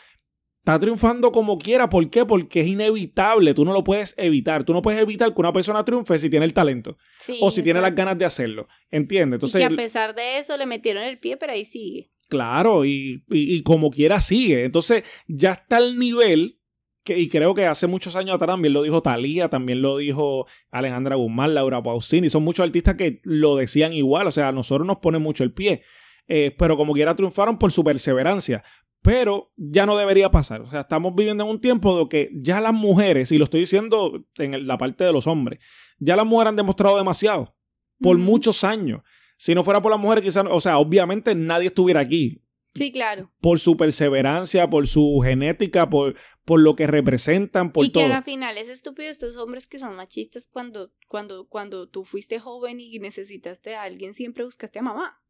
[0.67, 1.89] está triunfando como quiera.
[1.89, 2.25] ¿Por qué?
[2.25, 3.53] Porque es inevitable.
[3.53, 4.65] Tú no lo puedes evitar.
[4.65, 6.97] Tú no puedes evitar que una persona triunfe si tiene el talento.
[7.39, 8.67] o si tiene las ganas de hacerlo.
[8.91, 9.37] ¿Entiendes?
[9.37, 12.11] Entonces, y que a pesar de eso le metieron el pie, pero ahí sigue.
[12.27, 13.23] Claro, y,
[13.63, 14.65] como quiera sigue.
[14.65, 16.59] Entonces, ya está el nivel.
[17.05, 20.47] Que, y creo que hace muchos años atrás también lo dijo Talía, también lo dijo
[20.69, 22.29] Alejandra Guzmán, Laura Pausini.
[22.29, 24.27] Son muchos artistas que lo decían igual.
[24.27, 25.83] O sea, a nosotros nos pone mucho el pie.
[26.27, 28.63] Eh, pero como quiera triunfaron por su perseverancia.
[29.01, 30.61] Pero ya no debería pasar.
[30.61, 33.61] O sea, estamos viviendo en un tiempo de que ya las mujeres, y lo estoy
[33.61, 35.59] diciendo en la parte de los hombres,
[35.99, 37.55] ya las mujeres han demostrado demasiado
[38.01, 39.01] por muchos años.
[39.37, 42.41] Si no fuera por las mujeres, quizás, o sea, obviamente nadie estuviera aquí.
[42.73, 43.31] Sí, claro.
[43.41, 48.03] Por su perseverancia, por su genética, por, por lo que representan, por todo.
[48.03, 52.03] Y que al final es estúpido estos hombres que son machistas cuando, cuando, cuando tú
[52.03, 55.21] fuiste joven y necesitaste a alguien, siempre buscaste a mamá.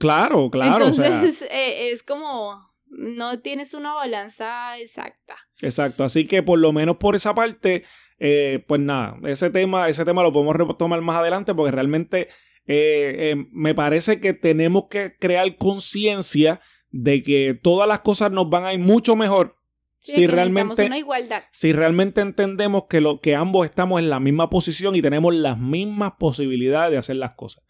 [0.00, 0.86] Claro, claro.
[0.86, 5.36] Entonces, eh, es como no tienes una balanza exacta.
[5.60, 7.84] Exacto, así que por lo menos por esa parte,
[8.18, 12.28] eh, pues nada, ese tema, ese tema lo podemos retomar más adelante porque realmente
[12.66, 16.60] eh, me parece que tenemos que crear conciencia
[16.90, 19.56] de que todas las cosas nos van a ir mucho mejor
[20.00, 21.42] si realmente una igualdad.
[21.50, 25.58] si realmente entendemos que lo que ambos estamos en la misma posición y tenemos las
[25.58, 27.62] mismas posibilidades de hacer las cosas.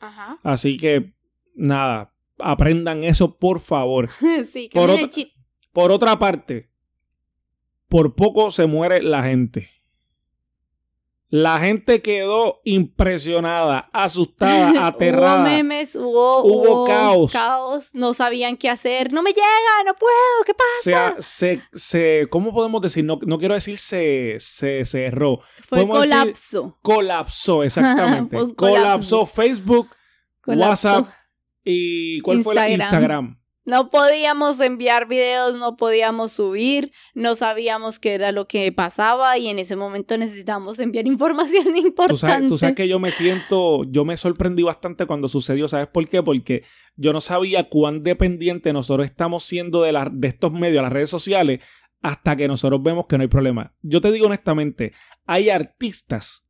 [0.45, 1.13] Así que
[1.55, 4.09] nada, aprendan eso, por favor.
[4.53, 4.91] sí, por,
[5.73, 6.71] por otra parte,
[7.89, 9.69] por poco se muere la gente.
[11.33, 15.43] La gente quedó impresionada, asustada, aterrada.
[15.43, 17.33] hubo memes, hubo, Hubo caos.
[17.33, 17.91] caos.
[17.93, 19.13] No sabían qué hacer.
[19.13, 19.47] No me llega,
[19.87, 21.07] no puedo, ¿qué Se, pasa?
[21.17, 23.05] ha- se, se- ¿cómo podemos decir?
[23.05, 25.39] No, no quiero decir se, se cerró.
[25.69, 26.79] Fue podemos decir- colapso.
[26.83, 28.37] Colapsó, exactamente.
[28.37, 28.57] Colapso.
[28.57, 29.89] Colapsó Facebook,
[30.41, 30.89] colapso.
[30.89, 31.15] WhatsApp
[31.65, 32.95] y ¿cuál fue la Instagram.
[33.27, 33.41] Instagram?
[33.67, 39.49] No podíamos enviar videos, no podíamos subir, no sabíamos qué era lo que pasaba y
[39.49, 42.09] en ese momento necesitábamos enviar información importante.
[42.15, 45.89] Tú sabes, tú sabes que yo me siento, yo me sorprendí bastante cuando sucedió, ¿sabes
[45.89, 46.23] por qué?
[46.23, 46.65] Porque
[46.97, 51.11] yo no sabía cuán dependiente nosotros estamos siendo de, la- de estos medios, las redes
[51.11, 51.61] sociales,
[52.03, 53.75] hasta que nosotros vemos que no hay problema.
[53.83, 54.95] Yo te digo honestamente,
[55.27, 56.47] hay artistas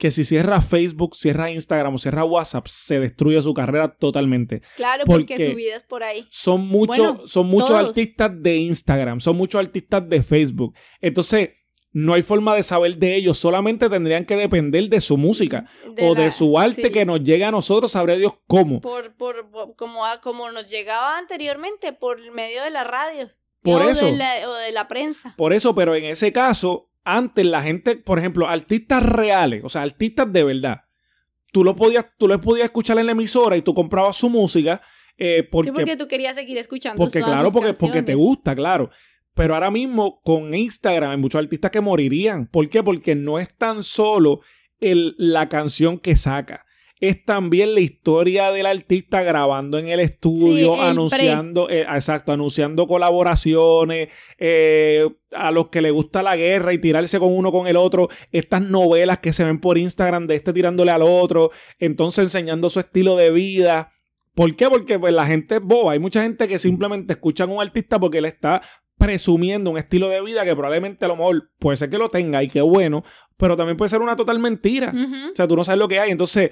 [0.00, 4.62] que si cierra Facebook, cierra Instagram o cierra WhatsApp, se destruye su carrera totalmente.
[4.76, 6.26] Claro, ¿Por porque su vida es por ahí.
[6.30, 7.88] Son muchos, Bueno, son muchos todos.
[7.90, 10.74] artistas de Instagram, son muchos artistas de Facebook.
[11.00, 11.50] Entonces,
[11.92, 15.66] no hay forma de saber de ellos, solamente tendrían que depender de su música
[16.00, 16.90] o de su arte sí.
[16.90, 18.80] que nos llega a nosotros, sabrá Dios cómo.
[18.80, 23.28] por, por, por- como, a- como nos llegaba anteriormente por medio de la radio.
[23.62, 24.06] Por o eso.
[24.06, 25.34] De la, o de la prensa.
[25.36, 29.82] Por eso, pero en ese caso, antes la gente, por ejemplo, artistas reales, o sea,
[29.82, 30.82] artistas de verdad,
[31.52, 34.80] tú lo podías, tú lo podías escuchar en la emisora y tú comprabas su música
[35.16, 36.96] eh, porque, Sí, porque tú querías seguir escuchando.
[36.96, 38.90] porque todas claro, sus porque, porque te gusta, claro.
[39.34, 42.46] Pero ahora mismo con Instagram hay muchos artistas que morirían.
[42.46, 42.82] ¿Por qué?
[42.82, 44.40] Porque no es tan solo
[44.80, 46.64] el, la canción que saca.
[47.00, 52.32] Es también la historia del artista grabando en el estudio, Sí, el anunciando, eh, exacto,
[52.32, 57.66] anunciando colaboraciones, eh, a los que le gusta la guerra y tirarse con uno con
[57.66, 62.24] el otro, estas novelas que se ven por Instagram de este tirándole al otro, entonces
[62.24, 63.92] enseñando su estilo de vida.
[64.34, 64.68] ¿Por qué?
[64.68, 65.92] Porque pues, la gente es boba.
[65.92, 68.62] Hay mucha gente que simplemente escuchan a un artista porque él está
[69.00, 72.42] presumiendo un estilo de vida que probablemente a lo mejor puede ser que lo tenga
[72.42, 73.02] y qué bueno,
[73.38, 74.92] pero también puede ser una total mentira.
[75.32, 76.10] O sea, tú no sabes lo que hay.
[76.10, 76.50] Entonces,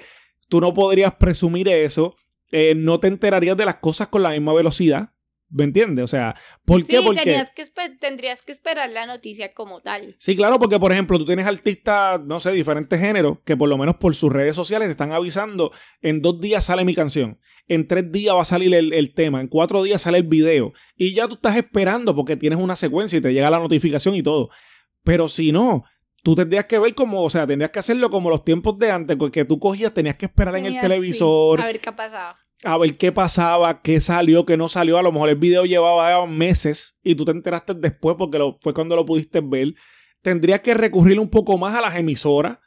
[0.49, 2.15] tú no podrías presumir eso.
[2.51, 5.11] eh, no te enterarías de las cosas con la misma velocidad.
[5.51, 6.03] ¿Me entiendes?
[6.03, 6.35] O sea,
[6.65, 6.97] ¿por qué?
[6.97, 7.21] Sí, Porque.
[7.21, 10.15] tenías que espe- tendrías que esperar la noticia como tal.
[10.19, 13.77] Sí, claro, porque por ejemplo, tú tienes artistas, no sé, diferentes géneros, que por lo
[13.77, 17.87] menos por sus redes sociales te están avisando, en dos días sale mi canción, en
[17.87, 21.13] tres días va a salir el, el tema, en cuatro días sale el video, y
[21.15, 24.49] ya tú estás esperando porque tienes una secuencia y te llega la notificación y todo.
[25.03, 25.83] Pero si no,
[26.23, 29.15] tú tendrías que ver como, o sea, tendrías que hacerlo como los tiempos de antes,
[29.17, 32.37] porque tú cogías, tenías que esperar en el sí, televisor, a ver qué pasaba.
[32.63, 34.97] a ver qué pasaba, qué salió, qué no salió.
[34.97, 38.73] A lo mejor el video llevaba meses y tú te enteraste después porque lo, fue
[38.73, 39.73] cuando lo pudiste ver.
[40.21, 42.59] Tendrías que recurrir un poco más a las emisoras,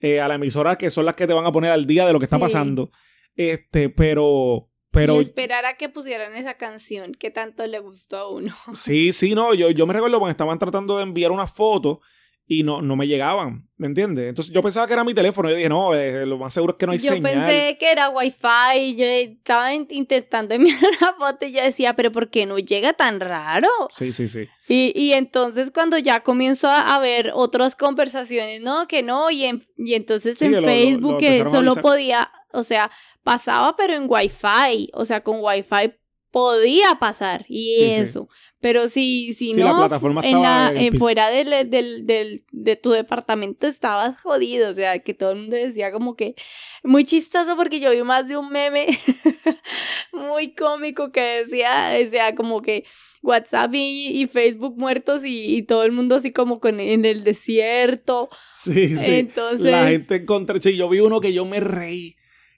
[0.00, 2.12] eh, a las emisoras que son las que te van a poner al día de
[2.12, 2.40] lo que está Sí.
[2.42, 2.90] pasando.
[3.36, 8.30] Este, pero, pero y esperar a que pusieran esa canción que tanto le gustó a
[8.30, 8.54] uno.
[8.72, 12.00] sí, sí, no, yo, yo me recuerdo cuando estaban tratando de enviar una foto
[12.48, 14.28] y no, no me llegaban, ¿me entiendes?
[14.28, 15.50] Entonces yo pensaba que era mi teléfono.
[15.50, 17.32] Yo dije, no, eh, lo más seguro es que no hay yo señal.
[17.32, 22.12] pensé que era wifi, yo estaba in- intentando enviar una foto y yo decía, pero
[22.12, 23.68] ¿por qué no llega tan raro?
[23.92, 24.46] Sí, sí, sí.
[24.68, 29.44] Y, y entonces cuando ya comienzo a, a ver otras conversaciones, no, que no, y,
[29.44, 32.90] en- y entonces Sí, en lo- Facebook lo que solo podía, o sea,
[33.24, 35.94] pasaba pero en Wi-Fi, o sea, con Wi-Fi
[36.36, 37.92] podía pasar y Sí, sí.
[38.02, 38.28] eso,
[38.60, 42.44] pero si, si Sí, no, la plataforma en estaba la, en fuera del, del, del-
[42.52, 46.34] de tu departamento estabas jodido, o sea, que todo el mundo decía como que
[46.82, 48.86] muy chistoso porque yo vi más de un meme
[50.12, 52.84] muy cómico que decía, decía como que
[53.22, 57.24] WhatsApp y, y Facebook muertos y, y todo el mundo así como con, en el
[57.24, 58.28] desierto.
[58.56, 59.12] Sí, sí.
[59.14, 60.60] Entonces, La gente encontré.
[60.60, 62.14] Sí, yo vi uno que yo me reí.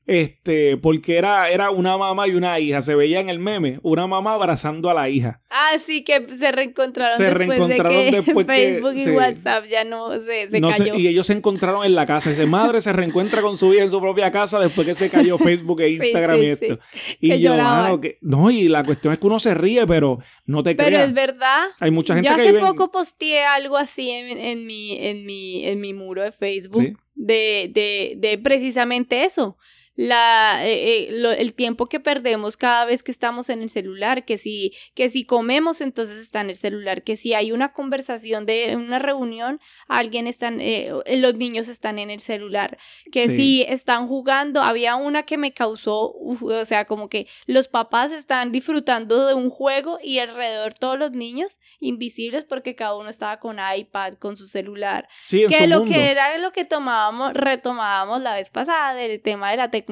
[0.08, 2.80] Este, porque era, era una mamá y una hija.
[2.80, 5.42] Se veía en el meme, una mamá abrazando a la hija.
[5.50, 9.10] ah, sí que se reencontraron Se después reencontraron de que después que- Facebook y sí.
[9.10, 10.94] WhatsApp ya no se, se No cayó.
[10.94, 12.30] y ellos se encontraron en la casa.
[12.30, 15.36] Dice, madre se reencuentra con su hija en su propia casa después que se cayó
[15.36, 16.78] Facebook e Instagram sí, y esto.
[17.20, 18.16] Y Que yo, mano, que.
[18.22, 21.08] No, y la cuestión es que uno se ríe, pero no te Pero creas.
[21.08, 21.66] es verdad.
[21.80, 25.26] Hay mucha gente Yo que hace vive poco posteé algo así en, en mi, en,
[25.26, 29.58] mi, en mi muro de Facebook de, de, de precisamente eso.
[30.00, 34.24] La, eh, eh, lo- el tiempo que perdemos cada vez que estamos en el celular,
[34.24, 38.46] que si, que si comemos entonces está en el celular, que si hay una conversación
[38.46, 42.78] de una reunión, alguien están, eh, los niños están en el celular,
[43.10, 43.34] que Sí.
[43.36, 48.12] si están jugando, había una que me causó, uf, o sea, como que los papás
[48.12, 53.40] están disfrutando de un juego y alrededor todos los niños invisibles porque cada uno estaba
[53.40, 55.08] con iPad, con su celular.
[55.24, 55.92] Sí, Que su lo mundo.
[55.92, 59.87] que era lo que tomábamos, retomábamos la vez pasada del tema de la tecnología.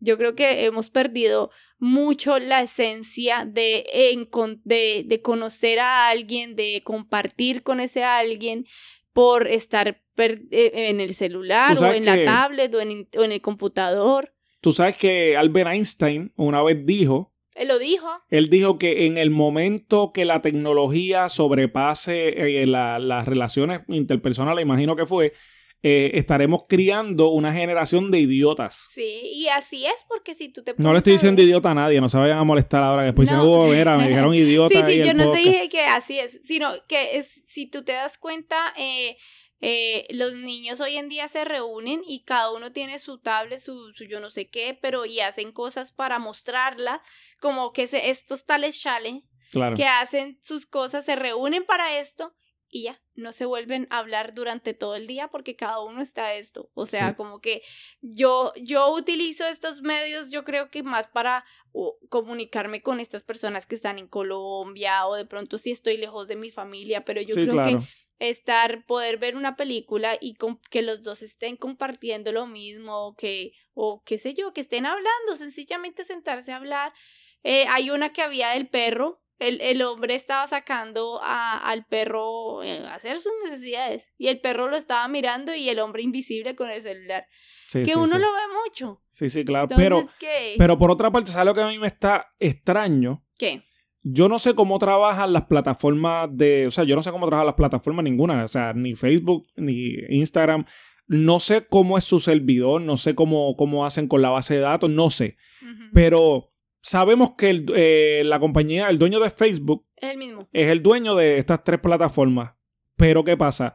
[0.00, 3.84] Yo creo que hemos perdido mucho la esencia de,
[4.64, 8.64] de, de conocer a alguien, de compartir con ese alguien
[9.12, 13.40] por estar eh, en el celular o en la tablet o en, o en el
[13.40, 14.32] computador.
[14.60, 18.06] Tú sabes que Albert Einstein una vez dijo él lo dijo.
[18.30, 24.94] Él dijo que en el momento que la tecnología sobrepase eh, las relaciones interpersonales, imagino
[24.94, 25.32] que fue,
[25.82, 28.88] eh, estaremos criando una generación de idiotas.
[28.90, 32.00] Sí, y así es porque si tú te No le estoy diciendo idiota a nadie,
[32.00, 33.04] no se vayan a molestar ahora.
[33.04, 33.36] Después no.
[33.36, 34.74] dicen, oh, mira, me dijeron idiota.
[34.74, 38.18] sí, sí, yo no dije que así es, sino que es, si tú te das
[38.18, 39.16] cuenta, eh,
[39.60, 43.92] eh, los niños hoy en día se reúnen y cada uno tiene su tablet, su,
[43.92, 47.02] su yo no sé qué, pero y hacen cosas para mostrarla,
[47.40, 49.26] como que se, estos tales challenge
[49.76, 52.34] que hacen sus cosas, se reúnen para esto
[52.70, 56.26] y ya, no se vuelven a hablar durante todo el día porque cada uno está
[56.26, 56.70] a esto.
[56.74, 57.62] O sea, como que
[58.00, 61.44] yo, yo utilizo estos medios, yo creo que más para
[62.08, 66.36] comunicarme con estas personas que están en Colombia o de pronto si estoy lejos de
[66.36, 67.78] mi familia, pero yo creo que
[68.18, 70.36] estar, poder ver una película y
[70.70, 74.86] que los dos estén compartiendo lo mismo, o que, o qué sé yo, que estén
[74.86, 76.92] hablando, sencillamente sentarse a hablar.
[77.44, 82.62] Eh, hay una que había del perro, el, el hombre estaba sacando a, al perro
[82.62, 86.56] eh, a hacer sus necesidades y el perro lo estaba mirando y el hombre invisible
[86.56, 87.26] con el celular.
[87.72, 89.02] que uno lo ve mucho.
[89.08, 89.68] Sí, sí, claro.
[89.74, 90.08] pero,
[90.58, 93.24] pero por otra parte, ¿sabes lo que a mí me está extraño?
[93.38, 93.62] ¿Qué?
[94.02, 96.66] Yo no sé cómo trabajan las plataformas de.
[96.66, 98.44] O sea, yo no sé cómo trabajan las plataformas ninguna.
[98.44, 100.64] O sea, ni Facebook, ni Instagram.
[101.06, 104.60] No sé cómo es su servidor, no sé cómo, cómo hacen con la base de
[104.60, 105.36] datos, no sé.
[105.92, 109.86] Pero sabemos que eh, la compañía, el dueño de Facebook.
[109.96, 110.48] Es el mismo.
[110.52, 112.54] Es el dueño de estas tres plataformas.
[112.96, 113.74] Pero ¿qué pasa?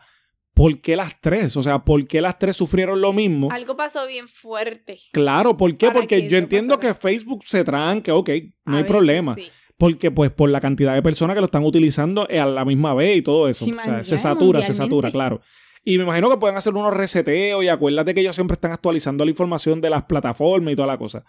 [0.54, 1.58] ¿Por qué las tres?
[1.58, 3.50] O sea, ¿por qué las tres sufrieron lo mismo?
[3.52, 5.00] Algo pasó bien fuerte.
[5.12, 5.90] Claro, ¿por qué?
[5.90, 8.30] Porque yo entiendo que Facebook se tranque, ok,
[8.66, 9.36] no hay problema.
[9.78, 13.18] Porque, pues, por la cantidad de personas que lo están utilizando a la misma vez
[13.18, 13.66] y todo eso.
[13.66, 15.42] o sea, se satura, se satura, claro.
[15.84, 19.26] Y me imagino que pueden hacer unos reseteos y acuérdate que ellos siempre están actualizando
[19.26, 21.26] la información de las plataformas y toda la cosa.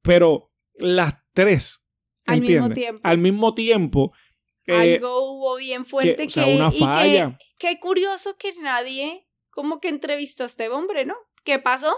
[0.00, 1.82] Pero las tres,
[2.26, 3.00] al mismo tiempo.
[3.04, 4.12] Al mismo tiempo.
[4.66, 7.36] Eh, Algo hubo bien fuerte que, o sea, una falla.
[7.58, 11.14] qué curioso que nadie como que entrevistó a este hombre, ¿no?
[11.44, 11.92] ¿Qué pasó?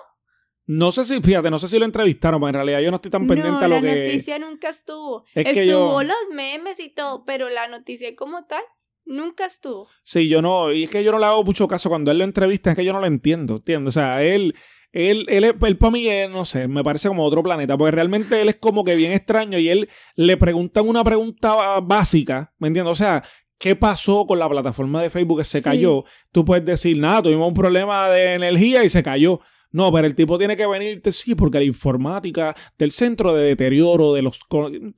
[0.67, 3.11] No sé si, fíjate, no sé si lo entrevistaron, porque en realidad yo no estoy
[3.11, 3.87] tan pendiente a lo que.
[3.87, 5.25] La noticia nunca estuvo.
[5.35, 8.63] estuvo los memes y todo, pero la noticia como tal
[9.05, 9.89] nunca estuvo.
[10.03, 12.25] Sí, yo no, y es que yo no le hago mucho caso cuando él lo
[12.25, 13.89] entrevista, es que yo no lo entiendo, ¿entiendes?
[13.89, 14.55] O sea, él,
[14.95, 18.49] él, él, él, para mí, no sé, me parece como otro planeta, porque realmente él
[18.49, 22.93] es como que bien extraño y él le preguntan una pregunta básica, ¿me entiendes?
[22.93, 23.25] O sea,
[23.59, 26.05] ¿qué pasó con la plataforma de Facebook que se cayó?
[26.31, 29.41] Tú puedes decir, nada, tuvimos un problema de energía y se cayó.
[29.73, 34.13] No, pero el tipo tiene que venirte, sí, porque la informática del centro de deterioro
[34.13, 34.39] de los...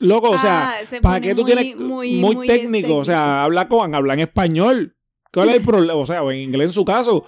[0.00, 1.74] Loco, o sea, ah, ¿para qué tú tienes...
[1.74, 4.94] Muy, muy, técnico, o sea, habla con, habla en español.
[5.32, 5.94] ¿Cuál es el problema?
[5.94, 7.24] O sea, en inglés en su caso.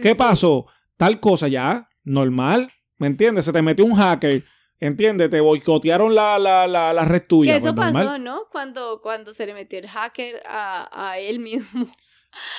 [0.00, 0.66] ¿Qué pasó?
[0.96, 3.44] Tal cosa ya, normal, ¿me entiendes?
[3.44, 4.44] Se te metió un hacker.
[4.80, 5.28] ¿Entiendes?
[5.28, 7.52] Te boicotearon la, la, la, la red tuya.
[7.52, 8.42] Que eso pues, pasó, ¿no?
[8.52, 11.88] Cuando, cuando se le metió el hacker a, a él mismo.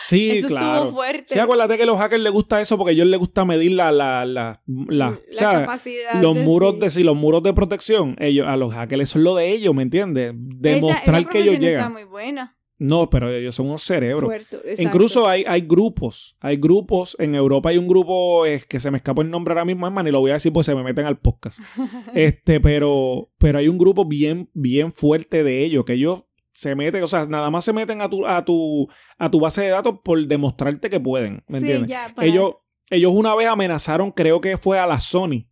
[0.02, 0.76] Sí, claro.
[0.76, 1.34] Estuvo fuerte.
[1.34, 3.74] Sí, acuérdate que a los hackers les gusta eso porque a ellos les gusta medir
[3.74, 8.16] la, la, la, la, o sea, capacidad los muros de sí, los muros de protección.
[8.20, 10.34] Ellos, a los hackers eso es lo de ellos, ¿me entiendes?
[10.36, 11.80] Demostrar que ellos llegan.
[11.80, 12.59] Está muy buena.
[12.80, 14.34] No, pero ellos son unos cerebros.
[14.78, 18.98] Incluso hay, hay grupos, hay grupos, en Europa hay un grupo es que se me
[18.98, 21.06] escapó el nombre ahora mismo, hermano, y lo voy a decir pues se me meten
[21.06, 21.60] al podcast.
[22.16, 27.04] este, pero, pero hay un grupo bien, bien fuerte de ellos, que ellos se meten,
[27.04, 28.88] o sea, nada más se meten a tu, a tu,
[29.18, 31.98] a tu base de datos por demostrarte que pueden, ¿me entiendes?
[32.22, 32.56] ellos,
[32.90, 35.50] ellos una vez amenazaron, creo que fue a la Sony,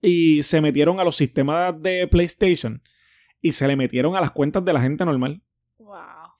[0.00, 2.82] y se metieron a los sistemas de PlayStation
[3.40, 5.42] y se le metieron a las cuentas de la gente normal.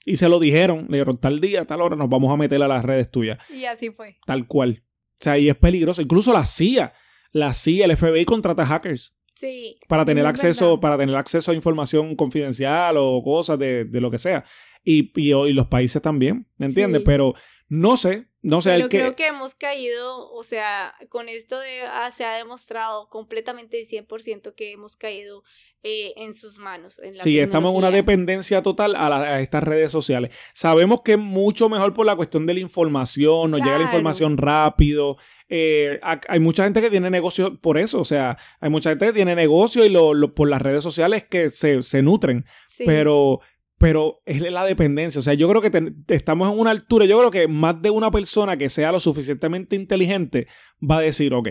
[0.05, 2.67] Y se lo dijeron, le dijeron tal día, tal hora nos vamos a meter a
[2.67, 3.39] las redes tuyas.
[3.49, 4.17] Y así fue.
[4.25, 4.83] Tal cual.
[5.13, 6.01] O sea, y es peligroso.
[6.01, 6.93] Incluso la CIA,
[7.31, 9.15] la CIA, el FBI contrata hackers.
[9.35, 9.77] Sí.
[9.87, 14.43] Para tener acceso, para tener acceso a información confidencial o cosas de, lo que sea.
[14.83, 17.01] Y, y, los países también, ¿me entiendes?
[17.05, 17.33] Pero
[17.69, 18.71] no sé, no sé.
[18.75, 19.27] Pero creo que...
[19.27, 24.97] hemos caído, o sea, con esto de, ah, se ha demostrado completamente 100% que hemos
[24.97, 25.43] caído
[25.81, 27.01] eh, en sus manos.
[27.21, 30.35] sí, estamos en una dependencia total a, estas redes sociales.
[30.53, 34.37] Sabemos que es mucho mejor por la cuestión de la información, nos llega la información
[34.37, 35.17] rápido.
[35.47, 39.13] Eh, hay mucha gente que tiene negocio por eso, o sea, hay mucha gente que
[39.13, 42.45] tiene negocio y lo, por las redes sociales que se, se nutren.
[42.85, 43.39] Pero
[43.83, 45.19] pero es la dependencia.
[45.19, 48.11] O sea, yo creo que estamos en una altura, yo creo que más de una
[48.11, 50.47] persona que sea lo suficientemente inteligente
[50.81, 51.49] va a decir, ok,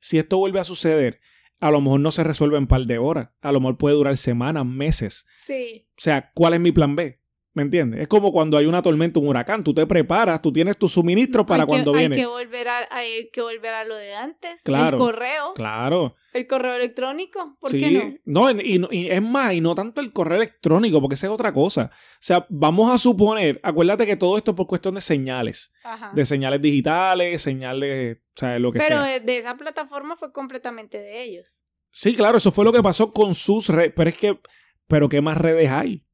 [0.00, 1.20] si esto vuelve a suceder,
[1.60, 3.30] a lo mejor no se resuelve en un par de horas.
[3.40, 5.26] A lo mejor puede durar semanas, meses.
[5.34, 5.86] Sí.
[5.90, 7.20] O sea, ¿cuál es mi plan B?
[7.52, 8.00] ¿Me entiendes?
[8.00, 9.62] Es como cuando hay una tormenta, un huracán.
[9.62, 12.16] Tú te preparas, tú tienes tus suministros para Hay que- cuando viene.
[12.16, 14.62] Hay que, volver a, hay que volver a lo de antes.
[14.64, 14.96] Claro.
[14.96, 15.52] El correo.
[15.54, 16.16] Claro.
[16.32, 17.56] El correo electrónico.
[17.60, 17.80] ¿Por sí.
[17.80, 18.14] qué no?
[18.24, 21.26] No, y, y no- y es más, y no tanto el correo electrónico, porque esa
[21.26, 21.90] es otra cosa.
[21.92, 25.72] O sea, vamos a suponer, acuérdate que todo esto es por cuestión de señales.
[25.82, 26.12] Ajá.
[26.14, 29.04] De señales digitales, señales, o sea, lo que Pero sea.
[29.04, 31.62] de, de esa plataforma fue completamente de ellos.
[31.90, 33.92] Sí, claro, eso fue lo que pasó con sus redes.
[33.96, 34.38] Pero es que,
[34.86, 36.06] pero ¿qué más redes hay?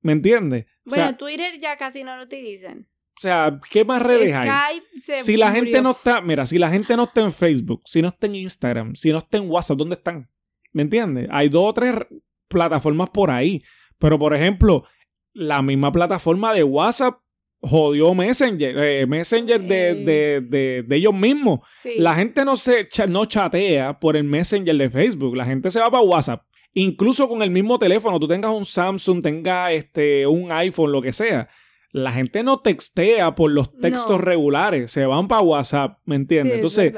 [0.00, 0.64] ¿Me entiendes?
[0.86, 2.88] O Bueno, sea, Twitter ya casi no lo utilizan.
[3.18, 4.80] O sea, ¿qué más redes hay?
[4.94, 5.62] Si la murió.
[5.64, 8.36] gente no está, mira, si la gente no está en Facebook, si no está en
[8.36, 10.30] Instagram, si no está en WhatsApp, ¿dónde están?
[10.72, 11.28] ¿Me entiendes?
[11.30, 11.94] Hay dos o tres
[12.48, 13.62] plataformas por ahí.
[13.98, 14.84] Pero, por ejemplo,
[15.32, 17.18] la misma plataforma de WhatsApp
[17.60, 19.94] jodió Messenger, eh, Messenger de, Eh.
[19.96, 21.60] de, de, de ellos mismos.
[21.82, 21.94] Sí.
[21.96, 25.90] La gente no se no chatea por el Messenger de Facebook, la gente se va
[25.90, 26.44] para WhatsApp.
[26.74, 31.12] Incluso con el mismo teléfono, tú tengas un Samsung, tengas este, un iPhone, lo que
[31.12, 31.48] sea.
[31.90, 34.24] La gente no textea por los textos No.
[34.24, 36.52] regulares, se van para WhatsApp, ¿me entiendes?
[36.54, 36.94] es Entonces,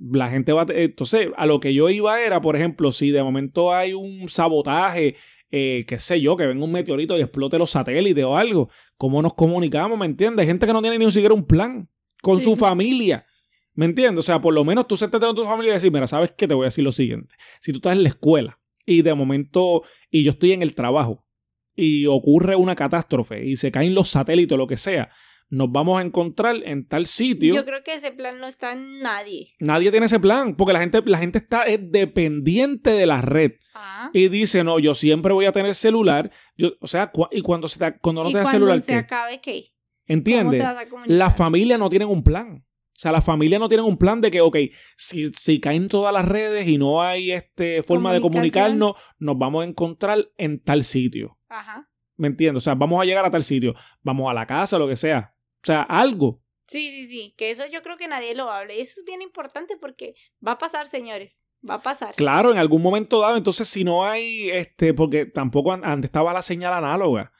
[0.00, 0.64] la gente va.
[0.68, 5.16] Entonces, a lo que yo iba era, por ejemplo, si de momento hay un sabotaje,
[5.50, 9.20] eh, qué sé yo, que venga un meteorito y explote los satélites o algo, ¿cómo
[9.20, 9.98] nos comunicamos?
[9.98, 10.44] ¿Me entiendes?
[10.44, 11.88] Hay gente que no tiene ni siquiera un plan
[12.22, 12.60] con Sí, su sí.
[12.60, 13.26] familia.
[13.74, 14.20] ¿Me entiendes?
[14.20, 16.48] O sea, por lo menos tú sentarte con tu familia y decir, mira, ¿sabes qué?
[16.48, 17.34] Te voy a decir lo siguiente.
[17.60, 21.24] Si tú estás en la escuela y de momento, y yo estoy en el trabajo,
[21.80, 25.10] y ocurre una catástrofe y se caen los satélites o lo que sea,
[25.48, 27.54] nos vamos a encontrar en tal sitio.
[27.54, 29.48] Yo creo que ese plan no está en nadie.
[29.58, 33.52] Nadie tiene ese plan, porque la gente, la gente está es dependiente de la red.
[33.74, 34.10] Ah.
[34.12, 36.30] Y dice, no, yo siempre voy a tener celular.
[36.56, 38.98] Yo, o sea, cu- y cuando, se te- cuando no ¿Y cuando celular, se ¿qué?
[38.98, 39.64] acabe qué?
[39.72, 40.64] ¿Cómo ¿Entiendes?
[41.06, 42.64] La familia no tienen un plan.
[43.00, 44.58] O sea, la familia no tienen un plan de que, ok,
[44.94, 49.64] si, si caen todas las redes y no hay este, forma de comunicarnos, nos vamos
[49.64, 51.38] a encontrar en tal sitio.
[51.48, 51.88] Ajá.
[52.18, 52.62] ¿Me entiendes?
[52.62, 53.72] O sea, vamos a llegar a tal sitio.
[54.02, 55.34] Vamos a la casa, lo que sea.
[55.62, 56.42] O sea, algo.
[56.70, 57.34] Sí, sí, sí.
[57.36, 58.78] Que eso yo creo que nadie lo hable.
[58.78, 60.14] Y eso es bien importante porque
[60.46, 61.44] va a pasar, señores.
[61.68, 62.14] Va a pasar.
[62.14, 63.36] Claro, en algún momento dado.
[63.36, 67.32] Entonces, si no hay, este, porque tampoco an- antes estaba la señal análoga.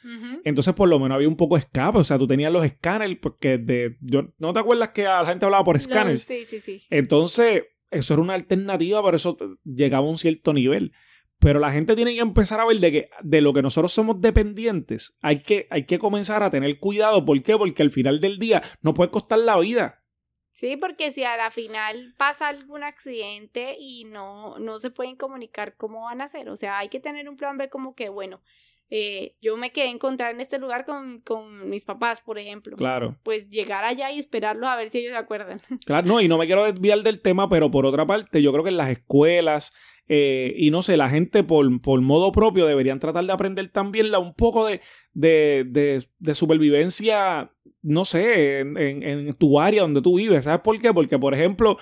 [0.45, 1.99] Entonces, por lo menos había un poco de escape.
[1.99, 3.97] O sea, tú tenías los escáneres, porque de.
[4.01, 6.25] Yo, ¿No te acuerdas que la gente hablaba por escáneres?
[6.25, 6.83] Sí, sí, sí.
[6.91, 10.93] Entonces, eso era una alternativa, pero eso llegaba a un cierto nivel.
[11.41, 14.21] Pero la gente tiene que empezar a ver de que de lo que nosotros somos
[14.21, 17.25] dependientes, hay que, hay que comenzar a tener cuidado.
[17.25, 17.57] ¿Por qué?
[17.57, 20.05] Porque al final del día no puede costar la vida.
[20.53, 25.77] Sí, porque si a la final pasa algún accidente y no, no se pueden comunicar,
[25.77, 26.51] ¿cómo van a hacer?
[26.51, 28.43] O sea, hay que tener un plan B como que, bueno,
[28.91, 32.77] eh, yo me quedé encontrar en este lugar con, con mis papás, por ejemplo.
[32.77, 33.17] Claro.
[33.23, 35.61] Pues llegar allá y esperarlos a ver si ellos se acuerdan.
[35.87, 38.65] Claro, no, y no me quiero desviar del tema, pero por otra parte, yo creo
[38.65, 39.73] que en las escuelas,
[40.09, 44.11] eh, y no sé, la gente por, por modo propio deberían tratar de aprender también
[44.11, 44.81] la, un poco de,
[45.13, 50.45] de, de, de supervivencia, no sé, en, en- en tu área donde tú vives.
[50.45, 50.93] ¿Sabes por qué?
[50.93, 51.79] Porque, por ejemplo,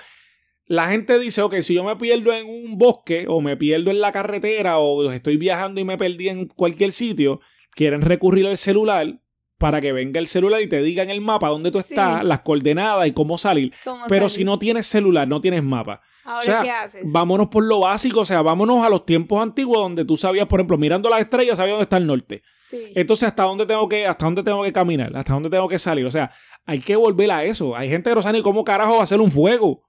[0.68, 4.00] la gente dice, ok, si yo me pierdo en un bosque o me pierdo en
[4.00, 7.40] la carretera o estoy viajando y me perdí en cualquier sitio,
[7.72, 9.20] quieren recurrir al celular
[9.58, 11.94] para que venga el celular y te diga en el mapa dónde tú Sí.
[11.94, 13.72] estás, las coordenadas y cómo salir.
[13.82, 14.36] ¿Cómo Pero salir?
[14.40, 16.00] si no tienes celular, no tienes mapa.
[16.24, 17.02] Ahora, o sea, ¿qué haces?
[17.06, 20.60] Vámonos por lo básico, o sea, vámonos a los tiempos antiguos donde tú sabías, por
[20.60, 22.42] ejemplo, mirando las estrellas, sabías dónde está el norte.
[22.58, 22.92] Sí.
[22.94, 25.10] Entonces, ¿hasta dónde tengo que, hasta dónde tengo que caminar?
[25.16, 26.04] ¿Hasta dónde tengo que salir?
[26.04, 26.30] O sea,
[26.66, 27.74] hay que volver a eso.
[27.74, 29.87] Hay gente que no sabe ni cómo carajo va a hacer un fuego.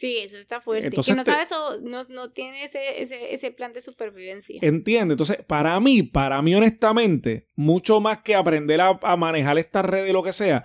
[0.00, 0.86] Sí, eso está fuerte.
[0.86, 4.58] Entonces que no sabe eso, no, no tiene ese, ese, ese plan de supervivencia.
[4.62, 5.12] ¿Entiendes?
[5.12, 10.06] Entonces, para mí, para mí honestamente, mucho más que aprender a, a manejar esta red
[10.06, 10.64] y lo que sea,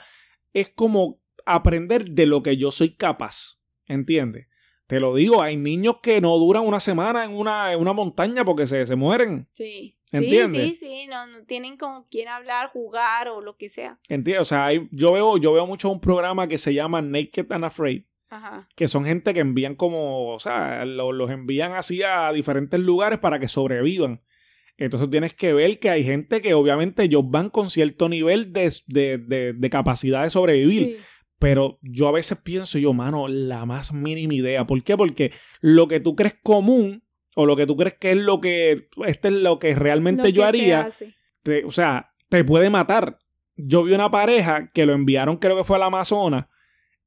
[0.53, 3.59] es como aprender de lo que yo soy capaz.
[3.87, 4.47] ¿Entiendes?
[4.87, 8.45] Te lo digo, hay niños que no duran una semana en una, en una montaña
[8.45, 9.49] porque se, se mueren.
[9.51, 9.97] Sí.
[10.13, 10.61] ¿Entiendes?
[10.61, 11.07] Sí, sí, sí.
[11.07, 13.99] No, no tienen con quién hablar, jugar o lo que sea.
[14.07, 14.43] ¿Entiendes?
[14.43, 17.65] O sea, hay- yo, veo, yo veo mucho un programa que se llama Naked and
[17.65, 18.03] Afraid,
[18.35, 18.67] Ajá.
[18.75, 23.19] que son gente que envían como, o sea, lo- los envían así a diferentes lugares
[23.19, 24.21] para que sobrevivan.
[24.77, 28.73] Entonces tienes que ver que hay gente que obviamente ellos van con cierto nivel de,
[28.87, 30.83] de- de- de capacidad de sobrevivir.
[30.85, 30.97] Sí.
[31.39, 34.65] Pero yo a veces pienso yo, mano, la más mínima idea.
[34.65, 34.95] ¿Por qué?
[34.97, 35.31] Porque
[35.61, 37.03] lo que tú crees común
[37.35, 40.29] o lo que tú crees que es lo que, este es lo que realmente Lo
[40.29, 40.89] yo que haría,
[41.43, 43.19] te- o sea, te puede matar.
[43.57, 46.47] Yo vi una pareja que lo enviaron, creo que fue al Amazonas,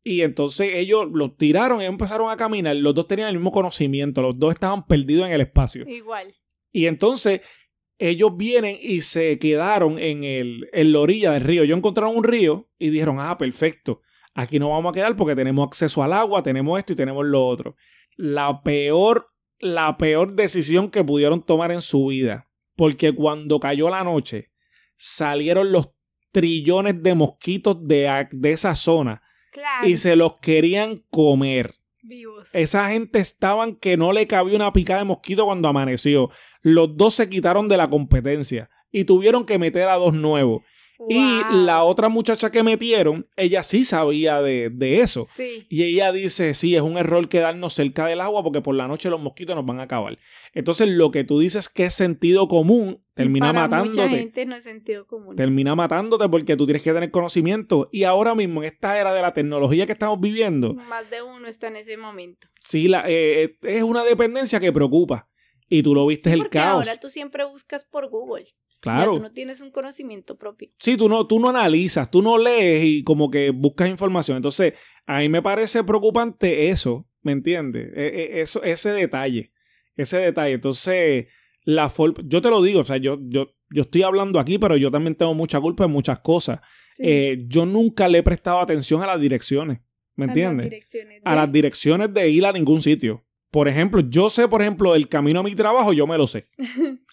[0.09, 2.77] y entonces ellos lo tiraron y empezaron a caminar.
[2.77, 5.89] Los dos tenían el mismo conocimiento, los dos estaban perdidos en el espacio.
[5.89, 6.35] Igual.
[6.73, 7.41] Y entonces
[7.99, 11.63] ellos vienen y se quedaron en, el, en la orilla del río.
[11.63, 14.01] Ellos encontraron un río y dijeron, ah, perfecto,
[14.35, 17.47] aquí no vamos a quedar porque tenemos acceso al agua, tenemos esto y tenemos lo
[17.47, 17.77] otro.
[18.17, 19.29] La peor
[19.61, 22.49] la peor decisión que pudieron tomar en su vida.
[22.77, 24.53] Porque cuando cayó la noche,
[24.97, 25.91] salieron los
[26.31, 29.23] trillones de mosquitos de, de esa zona.
[29.85, 31.75] Y se los querían comer.
[32.03, 32.49] Vivos.
[32.53, 36.31] Esa gente estaban que no le cabía una picada de mosquito cuando amaneció.
[36.63, 40.63] Los dos se quitaron de la competencia y tuvieron que meter a dos nuevos.
[41.09, 45.27] Y la otra muchacha que metieron, ella sí sabía de, eso.
[45.29, 45.67] Sí.
[45.69, 49.09] Y ella dice, sí, es un error quedarnos cerca del agua porque por la noche
[49.09, 50.19] los mosquitos nos van a acabar.
[50.55, 54.01] Entonces lo que tú dices que es sentido común, termina Para matándote.
[54.01, 55.37] Mucha gente no es sentido común.
[55.37, 57.89] Termina matándote porque tú tienes que tener conocimiento.
[57.93, 60.75] Y ahora mismo, en esta era de la tecnología que estamos viviendo.
[60.75, 62.49] Más de uno está en ese momento.
[62.59, 65.29] Sí, la, eh, es una dependencia que preocupa.
[65.69, 66.89] Y tú lo viste el caos.
[66.89, 68.47] Ahora tú siempre buscas por Google.
[68.81, 69.15] Claro.
[69.15, 70.69] tú no tienes un conocimiento propio.
[70.79, 74.37] Sí, tú no, tú no analizas, tú no lees y como que buscas información.
[74.37, 74.75] Entonces,
[75.07, 77.91] a mí me parece preocupante eso, ¿me entiendes?
[77.97, 79.53] E, e, eso, ese detalle,
[79.97, 80.55] ese detalle.
[80.55, 81.27] Entonces,
[81.65, 81.93] la
[82.25, 85.17] yo te lo digo, o sea, yo, yo, yo estoy hablando aquí, pero yo también
[85.17, 86.61] tengo mucha culpa en muchas cosas.
[86.99, 89.81] Eh, yo nunca le he prestado atención a las direcciones,
[90.15, 90.67] ¿me entiendes?
[90.67, 91.31] A las direcciones de...
[91.31, 93.25] a las direcciones de ir a ningún sitio.
[93.51, 96.45] Por ejemplo, yo sé, por ejemplo, el camino a mi trabajo, yo me lo sé.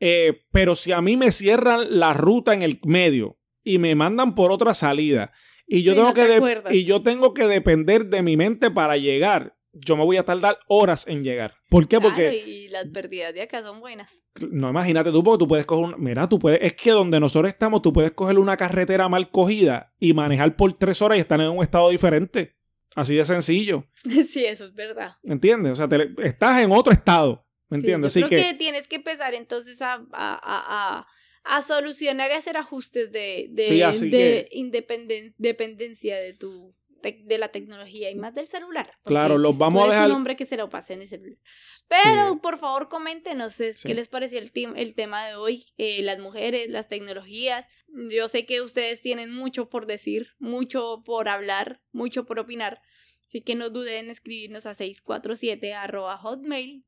[0.00, 4.34] Eh, pero si a mí me cierran la ruta en el medio y me mandan
[4.34, 5.32] por otra salida
[5.66, 9.96] y yo, tengo, que y yo tengo que depender de mi mente para llegar, yo
[9.96, 11.54] me voy a tardar horas en llegar.
[11.68, 12.00] ¿Por qué?
[12.00, 12.42] porque.
[12.46, 14.22] Y las pérdidas de acá son buenas.
[14.50, 15.98] No, imagínate tú, porque tú puedes coger.
[15.98, 16.60] mira, tú puedes.
[16.62, 20.72] Es que donde nosotros estamos, tú puedes coger una carretera mal cogida y manejar por
[20.72, 22.56] tres horas y estar en un estado diferente.
[22.94, 23.84] Así de sencillo.
[24.28, 25.16] Sí, eso es verdad.
[25.22, 25.72] ¿Entiendes?
[25.72, 25.88] O sea,
[26.22, 27.46] estás en otro estado.
[27.68, 28.12] ¿Me entiendes?
[28.12, 28.54] Sí, yo creo que...
[28.54, 31.06] tienes que empezar entonces a, a,
[31.44, 38.34] a, solucionar y hacer ajustes de, de, independencia de tu de la tecnología y más
[38.34, 38.92] del celular.
[39.04, 40.10] Claro, los vamos a dejar.
[40.10, 41.38] un hombre que se lo pase en el celular.
[41.86, 46.68] Pero por favor coméntenos qué les pareció el, el tema de hoy, eh, las mujeres,
[46.68, 47.68] las tecnologías.
[48.10, 52.82] Yo sé que ustedes tienen mucho por decir, mucho por hablar, mucho por opinar.
[53.26, 56.84] Así que no duden en escribirnos a 647 arroba hotmail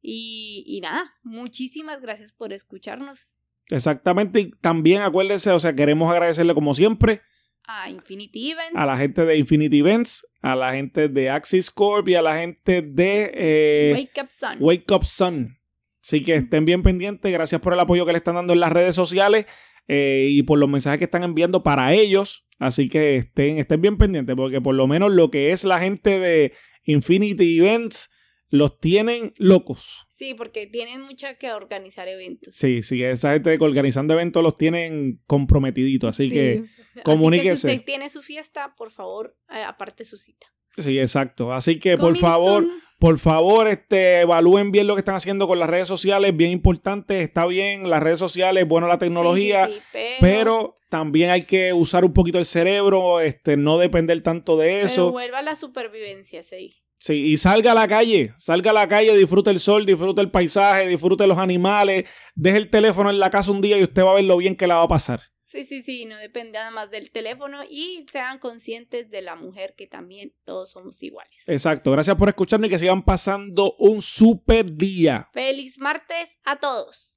[0.00, 3.38] y, nada, muchísimas gracias por escucharnos.
[3.68, 7.20] Exactamente, y también acuérdense, o sea, queremos agradecerle como siempre
[7.66, 12.08] a Infinity Events, a la gente de Infinity Events, a la gente de Axis Corp
[12.08, 14.56] y a la gente de eh, Wake Up Sun.
[14.58, 15.58] Wake Up Sun.
[16.02, 18.72] Así que estén bien pendientes, gracias por el apoyo que le están dando en las
[18.72, 19.44] redes sociales
[19.86, 22.46] eh, y por los mensajes que están enviando para ellos.
[22.58, 26.18] Así que estén, estén bien pendientes, porque por lo menos lo que es la gente
[26.18, 28.10] de Infinity Events
[28.50, 30.06] los tienen locos.
[30.10, 32.54] Sí, porque tienen mucho que organizar eventos.
[32.54, 36.64] Sí, sí, esa gente organizando eventos los tienen comprometiditos, así que
[37.04, 37.68] comuníquese.
[37.68, 40.46] si usted tiene su fiesta, por favor, eh, aparte su cita.
[40.76, 41.52] Sí, exacto.
[41.52, 42.64] Así que por favor,
[42.98, 47.20] por favor, este, evalúen bien lo que están haciendo con las redes sociales, bien importante,
[47.22, 50.16] está bien, las redes sociales, bueno la tecnología, pero...
[50.20, 50.78] pero...
[50.88, 55.06] también hay que usar un poquito el cerebro, este, no depender tanto de eso.
[55.06, 56.82] Pero vuelva a la supervivencia, sí.
[56.98, 60.32] Sí, y salga a la calle, salga a la calle, disfrute el sol, disfrute el
[60.32, 64.10] paisaje, disfrute los animales, deje el teléfono en la casa un día y usted va
[64.10, 65.22] a ver lo bien que la va a pasar.
[65.48, 69.74] Sí, sí, sí, no depende nada más del teléfono y sean conscientes de la mujer
[69.78, 71.44] que también todos somos iguales.
[71.46, 75.26] Exacto, gracias por escucharnos y que sigan pasando un super día.
[75.32, 77.08] Feliz martes a todos.